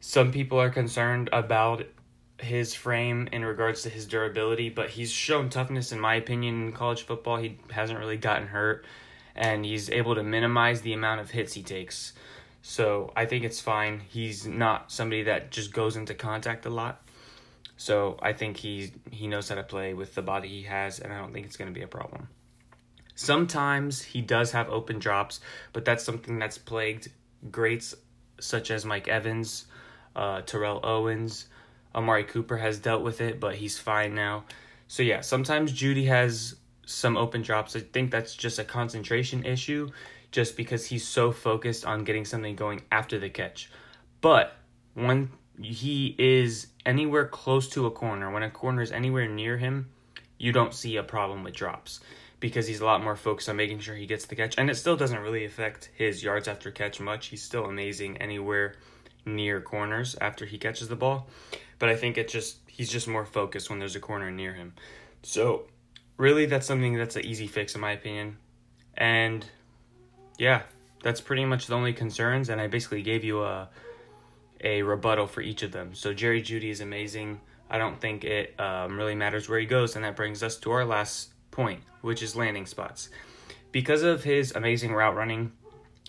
Some 0.00 0.30
people 0.30 0.60
are 0.60 0.70
concerned 0.70 1.28
about 1.32 1.86
his 2.38 2.74
frame 2.74 3.28
in 3.32 3.44
regards 3.44 3.82
to 3.82 3.88
his 3.88 4.06
durability, 4.06 4.68
but 4.68 4.90
he's 4.90 5.10
shown 5.10 5.48
toughness, 5.48 5.92
in 5.92 5.98
my 5.98 6.14
opinion, 6.14 6.66
in 6.66 6.72
college 6.72 7.02
football. 7.02 7.38
He 7.38 7.58
hasn't 7.70 7.98
really 7.98 8.16
gotten 8.16 8.48
hurt, 8.48 8.84
and 9.34 9.64
he's 9.64 9.90
able 9.90 10.14
to 10.14 10.22
minimize 10.22 10.82
the 10.82 10.92
amount 10.92 11.20
of 11.20 11.30
hits 11.30 11.54
he 11.54 11.62
takes. 11.62 12.12
So 12.66 13.12
I 13.14 13.26
think 13.26 13.44
it's 13.44 13.60
fine. 13.60 14.00
He's 14.00 14.46
not 14.46 14.90
somebody 14.90 15.24
that 15.24 15.50
just 15.50 15.70
goes 15.70 15.96
into 15.96 16.14
contact 16.14 16.64
a 16.64 16.70
lot. 16.70 17.06
So 17.76 18.16
I 18.22 18.32
think 18.32 18.56
he 18.56 18.92
he 19.10 19.28
knows 19.28 19.50
how 19.50 19.56
to 19.56 19.62
play 19.62 19.92
with 19.92 20.14
the 20.14 20.22
body 20.22 20.48
he 20.48 20.62
has, 20.62 20.98
and 20.98 21.12
I 21.12 21.18
don't 21.18 21.34
think 21.34 21.44
it's 21.44 21.58
going 21.58 21.70
to 21.70 21.78
be 21.78 21.84
a 21.84 21.86
problem. 21.86 22.28
Sometimes 23.14 24.00
he 24.00 24.22
does 24.22 24.52
have 24.52 24.70
open 24.70 24.98
drops, 24.98 25.40
but 25.74 25.84
that's 25.84 26.02
something 26.02 26.38
that's 26.38 26.56
plagued 26.56 27.10
greats 27.50 27.94
such 28.40 28.70
as 28.70 28.86
Mike 28.86 29.08
Evans, 29.08 29.66
uh, 30.16 30.40
Terrell 30.40 30.80
Owens. 30.82 31.46
Amari 31.94 32.24
Cooper 32.24 32.56
has 32.56 32.78
dealt 32.78 33.02
with 33.02 33.20
it, 33.20 33.40
but 33.40 33.56
he's 33.56 33.78
fine 33.78 34.14
now. 34.14 34.44
So, 34.88 35.02
yeah, 35.02 35.20
sometimes 35.20 35.70
Jeudy 35.70 36.06
has 36.06 36.56
some 36.86 37.18
open 37.18 37.42
drops. 37.42 37.76
I 37.76 37.80
think 37.80 38.10
that's 38.10 38.34
just 38.34 38.58
a 38.58 38.64
concentration 38.64 39.44
issue, 39.44 39.90
just 40.34 40.56
because 40.56 40.84
he's 40.86 41.06
so 41.06 41.30
focused 41.30 41.84
on 41.86 42.02
getting 42.02 42.24
something 42.24 42.56
going 42.56 42.82
after 42.90 43.20
the 43.20 43.30
catch. 43.30 43.70
But 44.20 44.52
when 44.94 45.30
he 45.62 46.16
is 46.18 46.66
anywhere 46.84 47.28
close 47.28 47.68
to 47.68 47.86
a 47.86 47.92
corner, 47.92 48.32
when 48.32 48.42
a 48.42 48.50
corner 48.50 48.82
is 48.82 48.90
anywhere 48.90 49.28
near 49.28 49.56
him, 49.56 49.90
you 50.36 50.50
don't 50.50 50.74
see 50.74 50.96
a 50.96 51.04
problem 51.04 51.44
with 51.44 51.54
drops 51.54 52.00
because 52.40 52.66
he's 52.66 52.80
a 52.80 52.84
lot 52.84 53.00
more 53.00 53.14
focused 53.14 53.48
on 53.48 53.54
making 53.54 53.78
sure 53.78 53.94
he 53.94 54.06
gets 54.06 54.26
the 54.26 54.34
catch. 54.34 54.56
And 54.58 54.68
it 54.68 54.74
still 54.74 54.96
doesn't 54.96 55.20
really 55.20 55.44
affect 55.44 55.90
his 55.94 56.24
yards 56.24 56.48
after 56.48 56.72
catch 56.72 56.98
much. 56.98 57.28
He's 57.28 57.44
still 57.44 57.66
amazing 57.66 58.16
anywhere 58.16 58.74
near 59.24 59.60
corners 59.60 60.16
after 60.20 60.44
he 60.46 60.58
catches 60.58 60.88
the 60.88 60.96
ball. 60.96 61.28
But 61.78 61.90
I 61.90 61.94
think 61.94 62.18
it 62.18 62.26
just 62.26 62.56
he's 62.66 62.90
just 62.90 63.06
more 63.06 63.24
focused 63.24 63.70
when 63.70 63.78
there's 63.78 63.94
a 63.94 64.00
corner 64.00 64.32
near 64.32 64.52
him. 64.52 64.74
So 65.22 65.68
really 66.16 66.46
that's 66.46 66.66
something 66.66 66.96
that's 66.96 67.14
an 67.14 67.24
easy 67.24 67.46
fix 67.46 67.76
in 67.76 67.80
my 67.80 67.92
opinion. 67.92 68.38
And 68.96 69.46
yeah, 70.38 70.62
that's 71.02 71.20
pretty 71.20 71.44
much 71.44 71.66
the 71.66 71.74
only 71.74 71.92
concerns 71.92 72.48
and 72.48 72.60
I 72.60 72.66
basically 72.66 73.02
gave 73.02 73.24
you 73.24 73.42
a 73.42 73.68
a 74.64 74.82
rebuttal 74.82 75.26
for 75.26 75.42
each 75.42 75.62
of 75.62 75.72
them. 75.72 75.94
So 75.94 76.14
Jerry 76.14 76.42
Jeudy 76.42 76.70
is 76.70 76.80
amazing. 76.80 77.40
I 77.70 77.78
don't 77.78 78.00
think 78.00 78.24
it 78.24 78.58
um, 78.58 78.96
really 78.96 79.14
matters 79.14 79.48
where 79.48 79.58
he 79.58 79.66
goes, 79.66 79.94
and 79.94 80.04
that 80.04 80.16
brings 80.16 80.42
us 80.42 80.56
to 80.58 80.70
our 80.70 80.84
last 80.84 81.30
point, 81.50 81.82
which 82.00 82.22
is 82.22 82.34
landing 82.34 82.66
spots. 82.66 83.10
Because 83.72 84.02
of 84.02 84.24
his 84.24 84.52
amazing 84.52 84.92
route 84.92 85.16
running, 85.16 85.52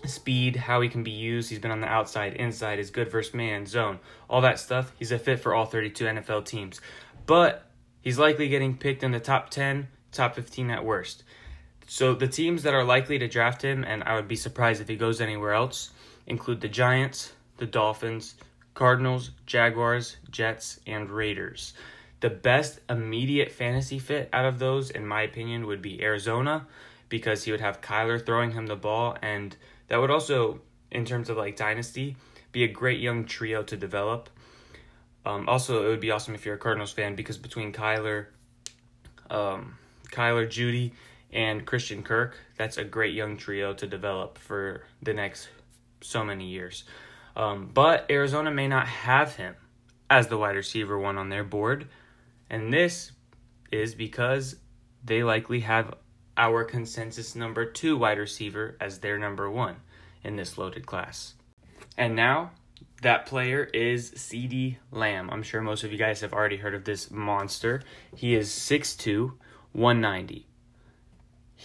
speed, 0.05 0.55
how 0.55 0.81
he 0.81 0.89
can 0.89 1.03
be 1.03 1.11
used, 1.11 1.49
he's 1.49 1.59
been 1.59 1.71
on 1.71 1.81
the 1.81 1.87
outside, 1.87 2.33
inside, 2.33 2.79
is 2.79 2.91
good 2.91 3.11
versus 3.11 3.33
man, 3.33 3.65
zone, 3.65 3.99
all 4.29 4.41
that 4.41 4.59
stuff. 4.59 4.91
He's 4.97 5.11
a 5.11 5.19
fit 5.19 5.39
for 5.39 5.53
all 5.53 5.65
32 5.65 6.05
NFL 6.05 6.45
teams. 6.45 6.79
But 7.25 7.65
he's 8.01 8.19
likely 8.19 8.47
getting 8.47 8.77
picked 8.77 9.03
in 9.03 9.11
the 9.11 9.19
top 9.19 9.49
10, 9.49 9.87
top 10.11 10.35
15 10.35 10.69
at 10.69 10.85
worst. 10.85 11.23
So 11.87 12.13
the 12.13 12.27
teams 12.27 12.63
that 12.63 12.73
are 12.73 12.83
likely 12.83 13.19
to 13.19 13.27
draft 13.27 13.61
him, 13.61 13.83
and 13.83 14.03
I 14.03 14.15
would 14.15 14.27
be 14.27 14.35
surprised 14.35 14.81
if 14.81 14.87
he 14.87 14.95
goes 14.95 15.21
anywhere 15.21 15.53
else, 15.53 15.91
include 16.25 16.61
the 16.61 16.67
Giants, 16.67 17.33
the 17.57 17.65
Dolphins, 17.65 18.35
Cardinals, 18.73 19.31
Jaguars, 19.45 20.17
Jets, 20.29 20.79
and 20.87 21.09
Raiders. 21.09 21.73
The 22.19 22.29
best 22.29 22.79
immediate 22.89 23.51
fantasy 23.51 23.99
fit 23.99 24.29
out 24.33 24.45
of 24.45 24.59
those, 24.59 24.89
in 24.89 25.05
my 25.05 25.21
opinion, 25.21 25.67
would 25.67 25.81
be 25.81 26.01
Arizona 26.01 26.67
because 27.07 27.43
he 27.43 27.51
would 27.51 27.61
have 27.61 27.81
Kyler 27.81 28.23
throwing 28.23 28.51
him 28.51 28.65
the 28.65 28.75
ball, 28.75 29.15
and 29.21 29.55
that 29.87 29.97
would 29.97 30.09
also, 30.09 30.59
in 30.91 31.05
terms 31.05 31.29
of 31.29 31.37
like 31.37 31.55
dynasty, 31.55 32.15
be 32.51 32.63
a 32.63 32.67
great 32.67 32.99
young 32.99 33.25
trio 33.25 33.61
to 33.63 33.77
develop. 33.77 34.29
Um, 35.25 35.47
also, 35.47 35.85
it 35.85 35.87
would 35.87 35.99
be 35.99 36.11
awesome 36.11 36.35
if 36.35 36.45
you're 36.45 36.55
a 36.55 36.59
Cardinals 36.59 36.91
fan 36.91 37.15
because 37.15 37.37
between 37.37 37.71
Kyler, 37.71 38.27
um, 39.29 39.77
Kyler, 40.11 40.47
Jeudy, 40.47 40.91
and 41.31 41.65
Christian 41.65 42.03
Kirk, 42.03 42.37
that's 42.57 42.77
a 42.77 42.83
great 42.83 43.13
young 43.13 43.37
trio 43.37 43.73
to 43.73 43.87
develop 43.87 44.37
for 44.37 44.85
the 45.01 45.13
next 45.13 45.49
so 46.01 46.23
many 46.23 46.47
years. 46.47 46.83
Um, 47.35 47.69
but 47.73 48.05
Arizona 48.09 48.51
may 48.51 48.67
not 48.67 48.87
have 48.87 49.35
him 49.35 49.55
as 50.09 50.27
the 50.27 50.37
wide 50.37 50.55
receiver 50.55 50.97
one 50.97 51.17
on 51.17 51.29
their 51.29 51.43
board. 51.43 51.87
And 52.49 52.71
this 52.71 53.11
is 53.71 53.95
because 53.95 54.55
they 55.03 55.23
likely 55.23 55.61
have 55.61 55.95
our 56.37 56.63
consensus 56.63 57.35
number 57.35 57.65
two 57.65 57.97
wide 57.97 58.17
receiver 58.17 58.77
as 58.79 58.99
their 58.99 59.17
number 59.17 59.49
one 59.49 59.77
in 60.23 60.35
this 60.35 60.57
loaded 60.57 60.85
class. 60.85 61.33
And 61.97 62.15
now 62.15 62.51
that 63.01 63.25
player 63.25 63.63
is 63.63 64.11
CeeDee 64.11 64.77
Lamb. 64.91 65.29
I'm 65.29 65.43
sure 65.43 65.61
most 65.61 65.83
of 65.83 65.91
you 65.91 65.97
guys 65.97 66.21
have 66.21 66.33
already 66.33 66.57
heard 66.57 66.75
of 66.75 66.85
this 66.85 67.11
monster. 67.11 67.81
He 68.15 68.35
is 68.35 68.49
6'2, 68.49 69.33
190. 69.73 70.47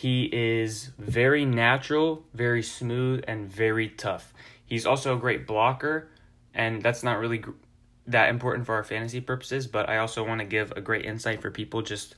He 0.00 0.30
is 0.32 0.92
very 0.98 1.44
natural, 1.44 2.24
very 2.32 2.62
smooth, 2.62 3.22
and 3.28 3.46
very 3.46 3.90
tough. 3.90 4.32
He's 4.64 4.86
also 4.86 5.14
a 5.14 5.18
great 5.18 5.46
blocker, 5.46 6.08
and 6.54 6.80
that's 6.80 7.02
not 7.02 7.18
really 7.18 7.44
that 8.06 8.30
important 8.30 8.64
for 8.64 8.76
our 8.76 8.82
fantasy 8.82 9.20
purposes, 9.20 9.66
but 9.66 9.90
I 9.90 9.98
also 9.98 10.26
want 10.26 10.40
to 10.40 10.46
give 10.46 10.72
a 10.72 10.80
great 10.80 11.04
insight 11.04 11.42
for 11.42 11.50
people 11.50 11.82
just 11.82 12.14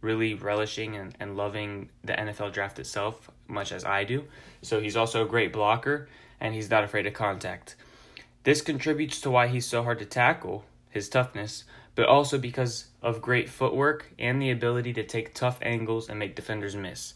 really 0.00 0.34
relishing 0.34 0.94
and, 0.94 1.16
and 1.18 1.36
loving 1.36 1.88
the 2.04 2.12
NFL 2.12 2.52
draft 2.52 2.78
itself, 2.78 3.28
much 3.48 3.72
as 3.72 3.84
I 3.84 4.04
do. 4.04 4.26
So 4.62 4.78
he's 4.78 4.96
also 4.96 5.24
a 5.24 5.28
great 5.28 5.52
blocker 5.52 6.08
and 6.40 6.54
he's 6.54 6.70
not 6.70 6.84
afraid 6.84 7.08
of 7.08 7.14
contact. 7.14 7.74
This 8.44 8.62
contributes 8.62 9.20
to 9.22 9.30
why 9.32 9.48
he's 9.48 9.66
so 9.66 9.82
hard 9.82 9.98
to 9.98 10.04
tackle, 10.04 10.66
his 10.88 11.08
toughness, 11.08 11.64
but 11.96 12.06
also 12.06 12.38
because 12.38 12.90
of 13.02 13.20
great 13.20 13.48
footwork 13.48 14.12
and 14.20 14.40
the 14.40 14.52
ability 14.52 14.92
to 14.92 15.02
take 15.02 15.34
tough 15.34 15.58
angles 15.62 16.08
and 16.08 16.20
make 16.20 16.36
defenders 16.36 16.76
miss. 16.76 17.14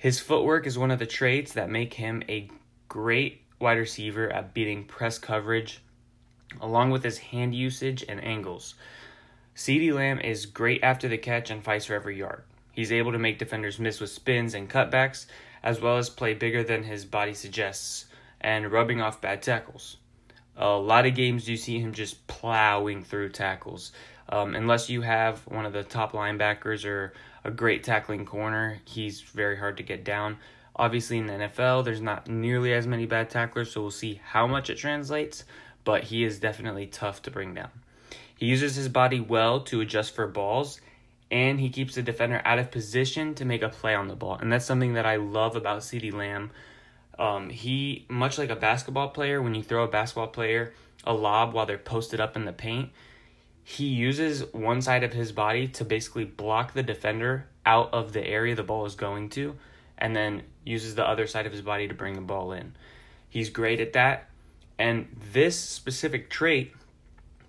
His 0.00 0.18
footwork 0.18 0.66
is 0.66 0.78
one 0.78 0.90
of 0.90 0.98
the 0.98 1.04
traits 1.04 1.52
that 1.52 1.68
make 1.68 1.92
him 1.92 2.22
a 2.26 2.48
great 2.88 3.42
wide 3.58 3.76
receiver 3.76 4.32
at 4.32 4.54
beating 4.54 4.84
press 4.84 5.18
coverage, 5.18 5.82
along 6.58 6.90
with 6.90 7.04
his 7.04 7.18
hand 7.18 7.54
usage 7.54 8.02
and 8.08 8.24
angles. 8.24 8.76
CeeDee 9.54 9.92
Lamb 9.92 10.18
is 10.18 10.46
great 10.46 10.82
after 10.82 11.06
the 11.06 11.18
catch 11.18 11.50
and 11.50 11.62
fights 11.62 11.84
for 11.84 11.92
every 11.92 12.16
yard. 12.16 12.44
He's 12.72 12.90
able 12.90 13.12
to 13.12 13.18
make 13.18 13.38
defenders 13.38 13.78
miss 13.78 14.00
with 14.00 14.08
spins 14.08 14.54
and 14.54 14.70
cutbacks, 14.70 15.26
as 15.62 15.82
well 15.82 15.98
as 15.98 16.08
play 16.08 16.32
bigger 16.32 16.62
than 16.62 16.84
his 16.84 17.04
body 17.04 17.34
suggests 17.34 18.06
and 18.40 18.72
rubbing 18.72 19.02
off 19.02 19.20
bad 19.20 19.42
tackles. 19.42 19.98
A 20.56 20.70
lot 20.70 21.04
of 21.04 21.14
games 21.14 21.46
you 21.46 21.58
see 21.58 21.78
him 21.78 21.92
just 21.92 22.26
plowing 22.26 23.04
through 23.04 23.32
tackles. 23.32 23.92
Um, 24.30 24.54
unless 24.54 24.88
you 24.88 25.02
have 25.02 25.40
one 25.40 25.66
of 25.66 25.74
the 25.74 25.82
top 25.82 26.12
linebackers 26.12 26.86
or 26.86 27.12
a 27.44 27.50
great 27.50 27.84
tackling 27.84 28.26
corner, 28.26 28.80
he's 28.84 29.20
very 29.20 29.56
hard 29.56 29.76
to 29.78 29.82
get 29.82 30.04
down. 30.04 30.38
Obviously, 30.76 31.18
in 31.18 31.26
the 31.26 31.32
NFL, 31.34 31.84
there's 31.84 32.00
not 32.00 32.28
nearly 32.28 32.72
as 32.72 32.86
many 32.86 33.06
bad 33.06 33.30
tacklers, 33.30 33.72
so 33.72 33.82
we'll 33.82 33.90
see 33.90 34.20
how 34.24 34.46
much 34.46 34.70
it 34.70 34.76
translates, 34.76 35.44
but 35.84 36.04
he 36.04 36.24
is 36.24 36.38
definitely 36.38 36.86
tough 36.86 37.22
to 37.22 37.30
bring 37.30 37.54
down. 37.54 37.70
He 38.36 38.46
uses 38.46 38.76
his 38.76 38.88
body 38.88 39.20
well 39.20 39.60
to 39.64 39.80
adjust 39.80 40.14
for 40.14 40.26
balls, 40.26 40.80
and 41.30 41.60
he 41.60 41.68
keeps 41.68 41.94
the 41.94 42.02
defender 42.02 42.40
out 42.44 42.58
of 42.58 42.70
position 42.70 43.34
to 43.34 43.44
make 43.44 43.62
a 43.62 43.68
play 43.68 43.94
on 43.94 44.08
the 44.08 44.16
ball. 44.16 44.38
And 44.40 44.52
that's 44.52 44.64
something 44.64 44.94
that 44.94 45.06
I 45.06 45.16
love 45.16 45.56
about 45.56 45.80
CeeDee 45.80 46.12
Lamb. 46.12 46.50
Um, 47.18 47.50
he, 47.50 48.06
much 48.08 48.38
like 48.38 48.50
a 48.50 48.56
basketball 48.56 49.08
player, 49.08 49.42
when 49.42 49.54
you 49.54 49.62
throw 49.62 49.84
a 49.84 49.88
basketball 49.88 50.28
player 50.28 50.72
a 51.04 51.12
lob 51.12 51.52
while 51.52 51.66
they're 51.66 51.78
posted 51.78 52.20
up 52.20 52.36
in 52.36 52.44
the 52.44 52.52
paint, 52.52 52.90
he 53.70 53.86
uses 53.86 54.42
one 54.52 54.82
side 54.82 55.04
of 55.04 55.12
his 55.12 55.30
body 55.30 55.68
to 55.68 55.84
basically 55.84 56.24
block 56.24 56.72
the 56.72 56.82
defender 56.82 57.46
out 57.64 57.88
of 57.92 58.12
the 58.12 58.26
area 58.26 58.56
the 58.56 58.64
ball 58.64 58.84
is 58.84 58.96
going 58.96 59.28
to, 59.28 59.54
and 59.96 60.16
then 60.16 60.42
uses 60.64 60.96
the 60.96 61.08
other 61.08 61.28
side 61.28 61.46
of 61.46 61.52
his 61.52 61.62
body 61.62 61.86
to 61.86 61.94
bring 61.94 62.14
the 62.14 62.20
ball 62.20 62.50
in. 62.50 62.74
He's 63.28 63.48
great 63.48 63.78
at 63.78 63.92
that, 63.92 64.28
and 64.76 65.06
this 65.32 65.56
specific 65.56 66.30
trait 66.30 66.74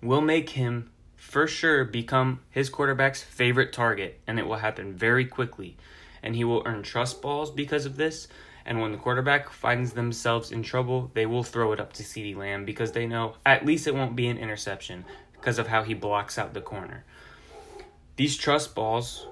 will 0.00 0.20
make 0.20 0.50
him 0.50 0.92
for 1.16 1.48
sure 1.48 1.84
become 1.84 2.38
his 2.50 2.68
quarterback's 2.68 3.24
favorite 3.24 3.72
target, 3.72 4.20
and 4.24 4.38
it 4.38 4.46
will 4.46 4.58
happen 4.58 4.94
very 4.94 5.24
quickly. 5.24 5.76
And 6.22 6.36
he 6.36 6.44
will 6.44 6.62
earn 6.64 6.84
trust 6.84 7.20
balls 7.20 7.50
because 7.50 7.84
of 7.84 7.96
this. 7.96 8.28
And 8.64 8.80
when 8.80 8.92
the 8.92 8.98
quarterback 8.98 9.50
finds 9.50 9.92
themselves 9.92 10.52
in 10.52 10.62
trouble, 10.62 11.10
they 11.14 11.26
will 11.26 11.42
throw 11.42 11.72
it 11.72 11.80
up 11.80 11.92
to 11.94 12.04
CeeDee 12.04 12.36
Lamb 12.36 12.64
because 12.64 12.92
they 12.92 13.08
know 13.08 13.34
at 13.44 13.66
least 13.66 13.88
it 13.88 13.94
won't 13.96 14.14
be 14.14 14.28
an 14.28 14.38
interception 14.38 15.04
because 15.42 15.58
of 15.58 15.66
how 15.66 15.82
he 15.82 15.92
blocks 15.92 16.38
out 16.38 16.54
the 16.54 16.60
corner. 16.60 17.04
These 18.14 18.36
trust 18.36 18.76
balls, 18.76 19.26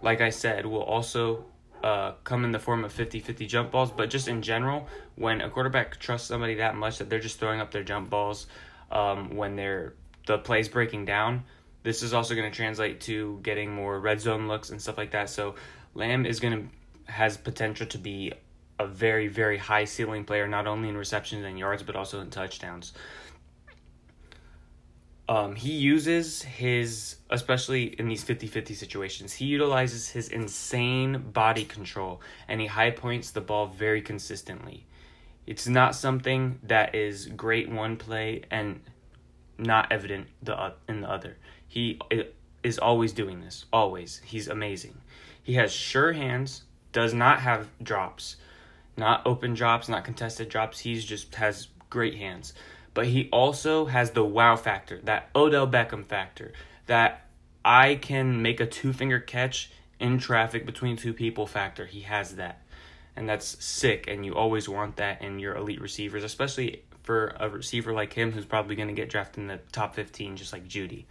like 0.00 0.20
I 0.20 0.30
said, 0.30 0.64
will 0.64 0.82
also 0.82 1.44
uh, 1.82 2.12
come 2.22 2.44
in 2.44 2.52
the 2.52 2.60
form 2.60 2.84
of 2.84 2.92
50 2.92 3.18
50 3.18 3.46
jump 3.46 3.72
balls, 3.72 3.90
but 3.90 4.08
just 4.08 4.28
in 4.28 4.42
general, 4.42 4.86
when 5.16 5.40
a 5.40 5.50
quarterback 5.50 5.98
trusts 5.98 6.28
somebody 6.28 6.54
that 6.54 6.76
much 6.76 6.98
that 6.98 7.10
they're 7.10 7.18
just 7.18 7.40
throwing 7.40 7.60
up 7.60 7.72
their 7.72 7.82
jump 7.82 8.08
balls 8.10 8.46
um, 8.92 9.36
when 9.36 9.56
they're 9.56 9.94
the 10.26 10.38
plays 10.38 10.68
breaking 10.68 11.04
down, 11.04 11.42
this 11.82 12.04
is 12.04 12.14
also 12.14 12.36
going 12.36 12.48
to 12.48 12.56
translate 12.56 13.00
to 13.00 13.40
getting 13.42 13.74
more 13.74 13.98
red 13.98 14.20
zone 14.20 14.46
looks 14.46 14.70
and 14.70 14.80
stuff 14.80 14.96
like 14.96 15.10
that. 15.10 15.28
So 15.28 15.56
Lamb 15.94 16.26
is 16.26 16.38
going 16.38 16.54
to 16.54 17.12
has 17.12 17.36
potential 17.36 17.86
to 17.86 17.98
be 17.98 18.32
a 18.78 18.86
very 18.86 19.26
very 19.26 19.58
high 19.58 19.84
ceiling 19.84 20.24
player, 20.24 20.46
not 20.46 20.68
only 20.68 20.88
in 20.88 20.96
receptions 20.96 21.44
and 21.44 21.58
yards 21.58 21.82
but 21.82 21.96
also 21.96 22.20
in 22.20 22.30
touchdowns. 22.30 22.92
Um, 25.28 25.56
he 25.56 25.72
uses 25.72 26.42
his, 26.42 27.16
especially 27.30 27.98
in 27.98 28.08
these 28.08 28.22
50 28.22 28.46
50 28.46 28.74
situations, 28.74 29.32
he 29.32 29.46
utilizes 29.46 30.08
his 30.08 30.28
insane 30.28 31.30
body 31.32 31.64
control 31.64 32.20
and 32.46 32.60
he 32.60 32.68
high 32.68 32.92
points 32.92 33.32
the 33.32 33.40
ball 33.40 33.66
very 33.66 34.00
consistently. 34.00 34.86
It's 35.46 35.66
not 35.66 35.94
something 35.96 36.60
that 36.62 36.94
is 36.94 37.26
great 37.26 37.68
one 37.68 37.96
play 37.96 38.42
and 38.50 38.80
not 39.58 39.90
evident 39.90 40.28
the 40.42 40.74
in 40.88 41.00
the 41.00 41.10
other. 41.10 41.36
He 41.66 41.98
is 42.62 42.78
always 42.78 43.12
doing 43.12 43.40
this, 43.40 43.64
always. 43.72 44.20
He's 44.24 44.48
amazing. 44.48 44.96
He 45.42 45.54
has 45.54 45.72
sure 45.72 46.12
hands, 46.12 46.62
does 46.92 47.14
not 47.14 47.40
have 47.40 47.68
drops, 47.82 48.36
not 48.96 49.26
open 49.26 49.54
drops, 49.54 49.88
not 49.88 50.04
contested 50.04 50.48
drops. 50.48 50.78
He's 50.78 51.04
just 51.04 51.34
has 51.34 51.68
great 51.90 52.16
hands 52.16 52.54
but 52.96 53.08
he 53.08 53.28
also 53.30 53.84
has 53.84 54.12
the 54.12 54.24
wow 54.24 54.56
factor, 54.56 54.98
that 55.04 55.28
Odell 55.36 55.68
Beckham 55.68 56.02
factor, 56.02 56.54
that 56.86 57.28
I 57.62 57.96
can 57.96 58.40
make 58.40 58.58
a 58.58 58.64
two 58.64 58.94
finger 58.94 59.20
catch 59.20 59.70
in 60.00 60.16
traffic 60.16 60.64
between 60.64 60.96
two 60.96 61.12
people 61.12 61.46
factor. 61.46 61.84
He 61.84 62.00
has 62.00 62.36
that. 62.36 62.62
And 63.14 63.28
that's 63.28 63.62
sick, 63.62 64.06
and 64.08 64.24
you 64.24 64.34
always 64.34 64.66
want 64.66 64.96
that 64.96 65.20
in 65.20 65.38
your 65.38 65.56
elite 65.56 65.82
receivers, 65.82 66.24
especially 66.24 66.84
for 67.02 67.36
a 67.38 67.50
receiver 67.50 67.92
like 67.92 68.14
him 68.14 68.32
who's 68.32 68.46
probably 68.46 68.76
going 68.76 68.88
to 68.88 68.94
get 68.94 69.10
drafted 69.10 69.42
in 69.42 69.48
the 69.48 69.60
top 69.72 69.94
15, 69.94 70.36
just 70.36 70.54
like 70.54 70.66
Jeudy. 70.66 71.04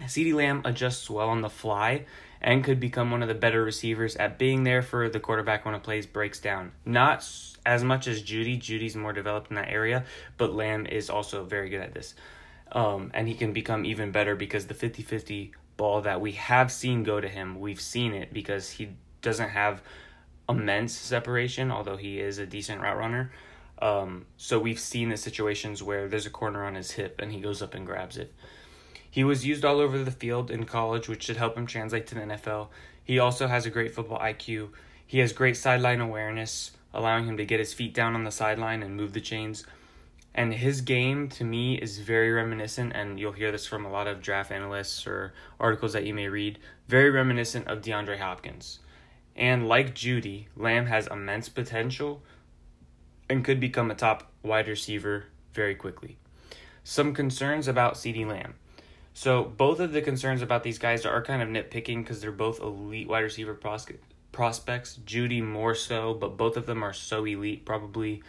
CeeDee 0.00 0.34
Lamb 0.34 0.62
adjusts 0.64 1.08
well 1.08 1.28
on 1.28 1.40
the 1.40 1.48
fly 1.48 2.04
and 2.44 2.62
could 2.62 2.78
become 2.78 3.10
one 3.10 3.22
of 3.22 3.28
the 3.28 3.34
better 3.34 3.64
receivers 3.64 4.16
at 4.16 4.38
being 4.38 4.64
there 4.64 4.82
for 4.82 5.08
the 5.08 5.18
quarterback 5.18 5.64
when 5.64 5.74
a 5.74 5.80
play 5.80 6.02
breaks 6.02 6.38
down. 6.38 6.72
Not 6.84 7.26
as 7.64 7.82
much 7.82 8.06
as 8.06 8.22
Jeudy. 8.22 8.60
Jeudy's 8.60 8.94
more 8.94 9.14
developed 9.14 9.48
in 9.48 9.56
that 9.56 9.70
area, 9.70 10.04
but 10.36 10.52
Lamb 10.52 10.84
is 10.84 11.08
also 11.08 11.44
very 11.44 11.70
good 11.70 11.80
at 11.80 11.94
this. 11.94 12.14
Um, 12.70 13.10
and 13.14 13.26
he 13.26 13.34
can 13.34 13.54
become 13.54 13.86
even 13.86 14.12
better 14.12 14.36
because 14.36 14.66
the 14.66 14.74
50 14.74 15.02
50 15.02 15.52
ball 15.78 16.02
that 16.02 16.20
we 16.20 16.32
have 16.32 16.70
seen 16.70 17.02
go 17.02 17.18
to 17.18 17.28
him, 17.28 17.58
we've 17.58 17.80
seen 17.80 18.12
it 18.12 18.32
because 18.34 18.72
he 18.72 18.90
doesn't 19.22 19.48
have 19.48 19.82
immense 20.46 20.92
separation, 20.92 21.70
although 21.70 21.96
he 21.96 22.20
is 22.20 22.38
a 22.38 22.44
decent 22.44 22.82
route 22.82 22.98
runner. 22.98 23.32
Um, 23.80 24.26
so 24.36 24.58
we've 24.58 24.78
seen 24.78 25.08
the 25.08 25.16
situations 25.16 25.82
where 25.82 26.08
there's 26.08 26.26
a 26.26 26.30
corner 26.30 26.66
on 26.66 26.74
his 26.74 26.90
hip 26.90 27.20
and 27.22 27.32
he 27.32 27.40
goes 27.40 27.62
up 27.62 27.72
and 27.72 27.86
grabs 27.86 28.18
it. 28.18 28.34
He 29.14 29.22
was 29.22 29.46
used 29.46 29.64
all 29.64 29.78
over 29.78 30.02
the 30.02 30.10
field 30.10 30.50
in 30.50 30.64
college, 30.64 31.08
which 31.08 31.22
should 31.22 31.36
help 31.36 31.56
him 31.56 31.66
translate 31.66 32.08
to 32.08 32.16
the 32.16 32.22
NFL. 32.22 32.66
He 33.04 33.20
also 33.20 33.46
has 33.46 33.64
a 33.64 33.70
great 33.70 33.94
football 33.94 34.18
IQ. 34.18 34.70
He 35.06 35.20
has 35.20 35.32
great 35.32 35.56
sideline 35.56 36.00
awareness 36.00 36.72
allowing 36.92 37.26
him 37.26 37.36
to 37.36 37.44
get 37.44 37.60
his 37.60 37.72
feet 37.72 37.94
down 37.94 38.16
on 38.16 38.24
the 38.24 38.32
sideline 38.32 38.82
and 38.82 38.96
move 38.96 39.12
the 39.12 39.20
chains. 39.20 39.64
And 40.34 40.52
his 40.52 40.80
game 40.80 41.28
to 41.28 41.44
me 41.44 41.76
is 41.76 42.00
very 42.00 42.32
reminiscent, 42.32 42.92
and 42.92 43.20
you'll 43.20 43.30
hear 43.30 43.52
this 43.52 43.68
from 43.68 43.84
a 43.84 43.88
lot 43.88 44.08
of 44.08 44.20
draft 44.20 44.50
analysts 44.50 45.06
or 45.06 45.32
articles 45.60 45.92
that 45.92 46.06
you 46.06 46.12
may 46.12 46.26
read, 46.26 46.58
very 46.88 47.10
reminiscent 47.10 47.68
of 47.68 47.82
DeAndre 47.82 48.18
Hopkins. 48.18 48.80
And 49.36 49.68
like 49.68 49.94
Jeudy, 49.94 50.46
Lamb 50.56 50.86
has 50.86 51.06
immense 51.06 51.48
potential 51.48 52.24
and 53.30 53.44
could 53.44 53.60
become 53.60 53.92
a 53.92 53.94
top 53.94 54.32
wide 54.42 54.66
receiver 54.66 55.26
very 55.52 55.76
quickly. 55.76 56.18
Some 56.82 57.14
concerns 57.14 57.68
about 57.68 57.94
CeeDee 57.94 58.26
Lamb. 58.26 58.54
So 59.14 59.44
both 59.44 59.78
of 59.78 59.92
the 59.92 60.02
concerns 60.02 60.42
about 60.42 60.64
these 60.64 60.78
guys 60.78 61.06
are 61.06 61.22
kind 61.22 61.40
of 61.40 61.48
nitpicking 61.48 62.02
because 62.02 62.20
they're 62.20 62.32
both 62.32 62.60
elite 62.60 63.08
wide 63.08 63.20
receiver 63.20 63.54
prospects. 63.54 64.98
Jeudy 65.06 65.40
more 65.40 65.76
so, 65.76 66.14
but 66.14 66.36
both 66.36 66.56
of 66.56 66.66
them 66.66 66.82
are 66.82 66.92
so 66.92 67.24
elite. 67.24 67.64
Probably 67.64 68.24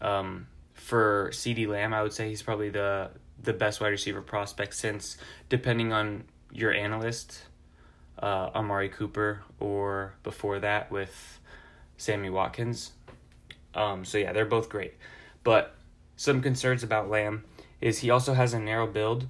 um, 0.00 0.48
for 0.74 1.30
CeeDee 1.32 1.68
Lamb, 1.68 1.94
I 1.94 2.02
would 2.02 2.12
say 2.12 2.28
he's 2.28 2.42
probably 2.42 2.70
the 2.70 3.10
the 3.40 3.52
best 3.52 3.80
wide 3.80 3.88
receiver 3.88 4.22
prospect 4.22 4.74
since, 4.74 5.16
depending 5.48 5.92
on 5.92 6.24
your 6.50 6.72
analyst, 6.72 7.42
uh, 8.18 8.50
Amari 8.54 8.88
Cooper, 8.88 9.42
or 9.60 10.14
before 10.22 10.58
that 10.58 10.90
with 10.90 11.38
Sammy 11.98 12.30
Watkins. 12.30 12.92
Um, 13.74 14.04
so 14.04 14.18
yeah, 14.18 14.32
they're 14.32 14.44
both 14.44 14.68
great. 14.68 14.94
But 15.44 15.76
some 16.16 16.40
concerns 16.40 16.82
about 16.82 17.10
Lamb 17.10 17.44
is 17.80 17.98
he 17.98 18.10
also 18.10 18.34
has 18.34 18.54
a 18.54 18.58
narrow 18.58 18.86
build, 18.86 19.28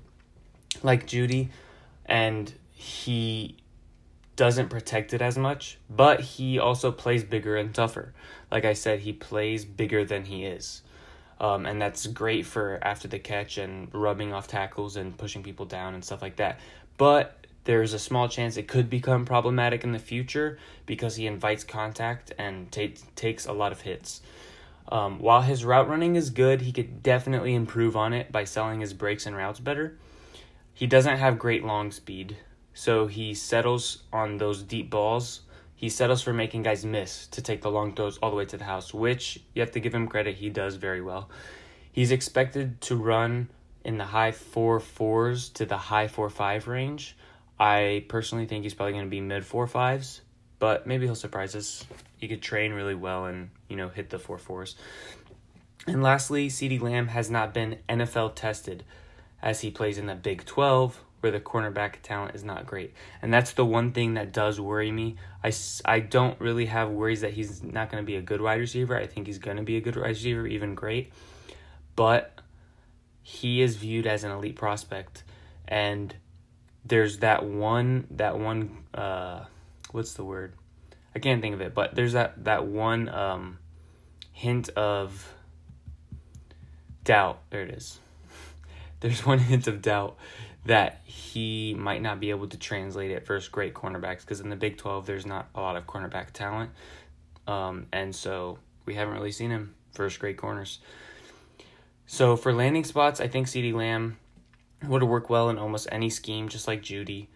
like 0.82 1.06
Jeudy, 1.06 1.50
and 2.04 2.52
he 2.72 3.56
doesn't 4.36 4.68
protect 4.68 5.14
it 5.14 5.22
as 5.22 5.38
much, 5.38 5.78
but 5.88 6.20
he 6.20 6.58
also 6.58 6.92
plays 6.92 7.24
bigger 7.24 7.56
and 7.56 7.74
tougher. 7.74 8.12
Like 8.50 8.64
I 8.64 8.74
said, 8.74 9.00
he 9.00 9.12
plays 9.12 9.64
bigger 9.64 10.04
than 10.04 10.26
he 10.26 10.44
is. 10.44 10.82
Um, 11.40 11.66
and 11.66 11.80
that's 11.80 12.06
great 12.06 12.46
for 12.46 12.78
after 12.82 13.08
the 13.08 13.18
catch 13.18 13.58
and 13.58 13.92
rubbing 13.94 14.32
off 14.32 14.46
tackles 14.46 14.96
and 14.96 15.16
pushing 15.16 15.42
people 15.42 15.66
down 15.66 15.94
and 15.94 16.04
stuff 16.04 16.22
like 16.22 16.36
that. 16.36 16.60
But 16.96 17.46
there's 17.64 17.92
a 17.92 17.98
small 17.98 18.28
chance 18.28 18.56
it 18.56 18.68
could 18.68 18.88
become 18.88 19.24
problematic 19.24 19.84
in 19.84 19.92
the 19.92 19.98
future 19.98 20.58
because 20.86 21.16
he 21.16 21.26
invites 21.26 21.64
contact 21.64 22.32
and 22.38 22.70
t- 22.70 22.94
takes 23.16 23.46
a 23.46 23.52
lot 23.52 23.72
of 23.72 23.82
hits. 23.82 24.20
Um, 24.88 25.18
while 25.18 25.42
his 25.42 25.64
route 25.64 25.88
running 25.88 26.14
is 26.14 26.30
good, 26.30 26.60
he 26.60 26.72
could 26.72 27.02
definitely 27.02 27.54
improve 27.54 27.96
on 27.96 28.12
it 28.12 28.30
by 28.30 28.44
selling 28.44 28.80
his 28.80 28.92
breaks 28.92 29.26
and 29.26 29.36
routes 29.36 29.58
better. 29.60 29.98
He 30.76 30.86
doesn't 30.86 31.16
have 31.16 31.38
great 31.38 31.64
long 31.64 31.90
speed, 31.90 32.36
so 32.74 33.06
he 33.06 33.32
settles 33.32 34.02
on 34.12 34.36
those 34.36 34.62
deep 34.62 34.90
balls. 34.90 35.40
He 35.74 35.88
settles 35.88 36.20
for 36.20 36.34
making 36.34 36.64
guys 36.64 36.84
miss 36.84 37.26
to 37.28 37.40
take 37.40 37.62
the 37.62 37.70
long 37.70 37.94
throws 37.94 38.18
all 38.18 38.28
the 38.28 38.36
way 38.36 38.44
to 38.44 38.58
the 38.58 38.64
house, 38.64 38.92
which 38.92 39.40
you 39.54 39.62
have 39.62 39.70
to 39.70 39.80
give 39.80 39.94
him 39.94 40.06
credit, 40.06 40.36
he 40.36 40.50
does 40.50 40.76
very 40.76 41.00
well. 41.00 41.30
He's 41.90 42.10
expected 42.10 42.78
to 42.82 42.94
run 42.94 43.48
in 43.86 43.96
the 43.96 44.04
high 44.04 44.32
four 44.32 44.78
fours 44.78 45.48
to 45.50 45.64
the 45.64 45.78
high 45.78 46.08
four 46.08 46.28
five 46.28 46.68
range. 46.68 47.16
I 47.58 48.04
personally 48.08 48.44
think 48.44 48.64
he's 48.64 48.74
probably 48.74 48.92
going 48.92 49.06
to 49.06 49.10
be 49.10 49.22
mid 49.22 49.46
four 49.46 49.66
fives, 49.66 50.20
but 50.58 50.86
maybe 50.86 51.06
he'll 51.06 51.14
surprise 51.14 51.56
us. 51.56 51.86
He 52.18 52.28
could 52.28 52.42
train 52.42 52.74
really 52.74 52.94
well 52.94 53.24
and, 53.24 53.48
you 53.70 53.76
know, 53.76 53.88
hit 53.88 54.10
the 54.10 54.18
four 54.18 54.36
fours. 54.36 54.76
And 55.86 56.02
lastly, 56.02 56.48
CeeDee 56.48 56.82
Lamb 56.82 57.08
has 57.08 57.30
not 57.30 57.54
been 57.54 57.78
NFL 57.88 58.34
tested 58.34 58.84
as 59.42 59.60
he 59.60 59.70
plays 59.70 59.98
in 59.98 60.06
the 60.06 60.14
Big 60.14 60.44
12 60.44 61.02
where 61.20 61.32
the 61.32 61.40
cornerback 61.40 61.94
talent 62.02 62.34
is 62.34 62.44
not 62.44 62.66
great. 62.66 62.92
And 63.22 63.32
that's 63.32 63.52
the 63.52 63.64
one 63.64 63.92
thing 63.92 64.14
that 64.14 64.32
does 64.32 64.60
worry 64.60 64.92
me. 64.92 65.16
I, 65.42 65.52
I 65.84 66.00
don't 66.00 66.38
really 66.40 66.66
have 66.66 66.90
worries 66.90 67.22
that 67.22 67.32
he's 67.32 67.62
not 67.62 67.90
going 67.90 68.02
to 68.02 68.06
be 68.06 68.16
a 68.16 68.22
good 68.22 68.40
wide 68.40 68.60
receiver. 68.60 68.96
I 68.96 69.06
think 69.06 69.26
he's 69.26 69.38
going 69.38 69.56
to 69.56 69.62
be 69.62 69.76
a 69.76 69.80
good 69.80 69.96
wide 69.96 70.08
receiver, 70.08 70.46
even 70.46 70.74
great. 70.74 71.12
But 71.96 72.40
he 73.22 73.62
is 73.62 73.76
viewed 73.76 74.06
as 74.06 74.24
an 74.24 74.30
elite 74.30 74.56
prospect. 74.56 75.24
And 75.66 76.14
there's 76.84 77.18
that 77.18 77.44
one, 77.44 78.06
that 78.12 78.38
one, 78.38 78.84
uh, 78.94 79.46
what's 79.90 80.12
the 80.12 80.24
word? 80.24 80.52
I 81.14 81.18
can't 81.18 81.40
think 81.40 81.54
of 81.54 81.60
it, 81.60 81.74
but 81.74 81.94
there's 81.94 82.12
that, 82.12 82.44
that 82.44 82.66
one 82.66 83.08
um, 83.08 83.58
hint 84.32 84.68
of 84.70 85.34
doubt. 87.02 87.40
There 87.50 87.62
it 87.62 87.70
is. 87.70 87.98
There's 89.00 89.24
one 89.26 89.38
hint 89.38 89.66
of 89.66 89.82
doubt 89.82 90.16
that 90.64 91.00
he 91.04 91.74
might 91.74 92.02
not 92.02 92.18
be 92.18 92.30
able 92.30 92.48
to 92.48 92.58
translate 92.58 93.10
it 93.10 93.26
versus 93.26 93.48
great 93.48 93.72
cornerbacks 93.72 94.20
because 94.20 94.40
in 94.40 94.50
the 94.50 94.56
Big 94.56 94.76
12 94.76 95.06
there's 95.06 95.24
not 95.24 95.48
a 95.54 95.60
lot 95.60 95.76
of 95.76 95.86
cornerback 95.86 96.32
talent. 96.32 96.70
Um, 97.46 97.86
and 97.92 98.14
so 98.14 98.58
we 98.84 98.94
haven't 98.94 99.14
really 99.14 99.32
seen 99.32 99.50
him 99.50 99.74
versus 99.94 100.18
great 100.18 100.36
corners. 100.36 100.80
So 102.06 102.36
for 102.36 102.52
landing 102.52 102.84
spots, 102.84 103.20
I 103.20 103.28
think 103.28 103.46
CeeDee 103.46 103.74
Lamb 103.74 104.18
would 104.86 105.02
work 105.02 105.30
well 105.30 105.48
in 105.48 105.58
almost 105.58 105.88
any 105.90 106.10
scheme, 106.10 106.48
just 106.48 106.66
like 106.66 106.82
Jeudy. 106.82 107.28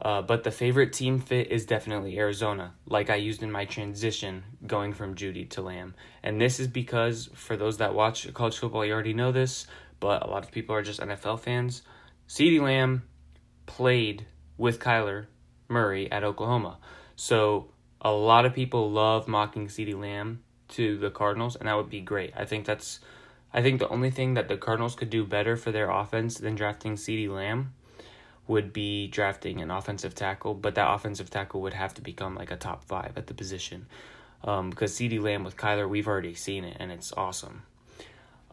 Uh, 0.00 0.20
but 0.20 0.44
the 0.44 0.50
favorite 0.50 0.92
team 0.92 1.18
fit 1.18 1.50
is 1.50 1.64
definitely 1.64 2.18
Arizona, 2.18 2.74
like 2.86 3.08
I 3.08 3.14
used 3.14 3.42
in 3.42 3.50
my 3.50 3.64
transition 3.64 4.44
going 4.66 4.92
from 4.92 5.14
Jeudy 5.14 5.48
to 5.50 5.62
Lamb. 5.62 5.94
And 6.22 6.38
this 6.38 6.60
is 6.60 6.68
because, 6.68 7.30
for 7.34 7.56
those 7.56 7.78
that 7.78 7.94
watch 7.94 8.32
college 8.34 8.58
football, 8.58 8.84
you 8.84 8.92
already 8.92 9.14
know 9.14 9.32
this, 9.32 9.66
but 10.00 10.22
a 10.22 10.30
lot 10.30 10.44
of 10.44 10.50
people 10.50 10.74
are 10.74 10.82
just 10.82 11.00
NFL 11.00 11.40
fans. 11.40 11.82
CeeDee 12.28 12.60
Lamb 12.60 13.02
played 13.66 14.26
with 14.56 14.80
Kyler 14.80 15.26
Murray 15.68 16.10
at 16.10 16.24
Oklahoma. 16.24 16.78
So 17.16 17.68
a 18.00 18.10
lot 18.10 18.46
of 18.46 18.54
people 18.54 18.90
love 18.90 19.28
mocking 19.28 19.68
CeeDee 19.68 19.98
Lamb 19.98 20.42
to 20.68 20.98
the 20.98 21.10
Cardinals, 21.10 21.56
and 21.56 21.68
that 21.68 21.76
would 21.76 21.90
be 21.90 22.00
great. 22.00 22.32
I 22.36 22.44
think 22.44 22.66
that's 22.66 23.00
I 23.52 23.62
think 23.62 23.78
the 23.78 23.88
only 23.88 24.10
thing 24.10 24.34
that 24.34 24.48
the 24.48 24.56
Cardinals 24.56 24.94
could 24.94 25.10
do 25.10 25.24
better 25.24 25.56
for 25.56 25.72
their 25.72 25.90
offense 25.90 26.38
than 26.38 26.56
drafting 26.56 26.96
CeeDee 26.96 27.30
Lamb 27.30 27.72
would 28.46 28.72
be 28.72 29.08
drafting 29.08 29.60
an 29.60 29.70
offensive 29.70 30.14
tackle, 30.14 30.54
but 30.54 30.74
that 30.74 30.92
offensive 30.92 31.30
tackle 31.30 31.62
would 31.62 31.74
have 31.74 31.94
to 31.94 32.02
become 32.02 32.34
like 32.34 32.50
a 32.50 32.56
top 32.56 32.84
five 32.84 33.12
at 33.16 33.26
the 33.26 33.34
position. 33.34 33.86
Um, 34.44 34.70
because 34.70 34.92
CeeDee 34.92 35.22
Lamb 35.22 35.42
with 35.42 35.56
Kyler, 35.56 35.88
we've 35.88 36.06
already 36.06 36.34
seen 36.34 36.64
it, 36.64 36.76
and 36.78 36.92
it's 36.92 37.12
awesome. 37.12 37.62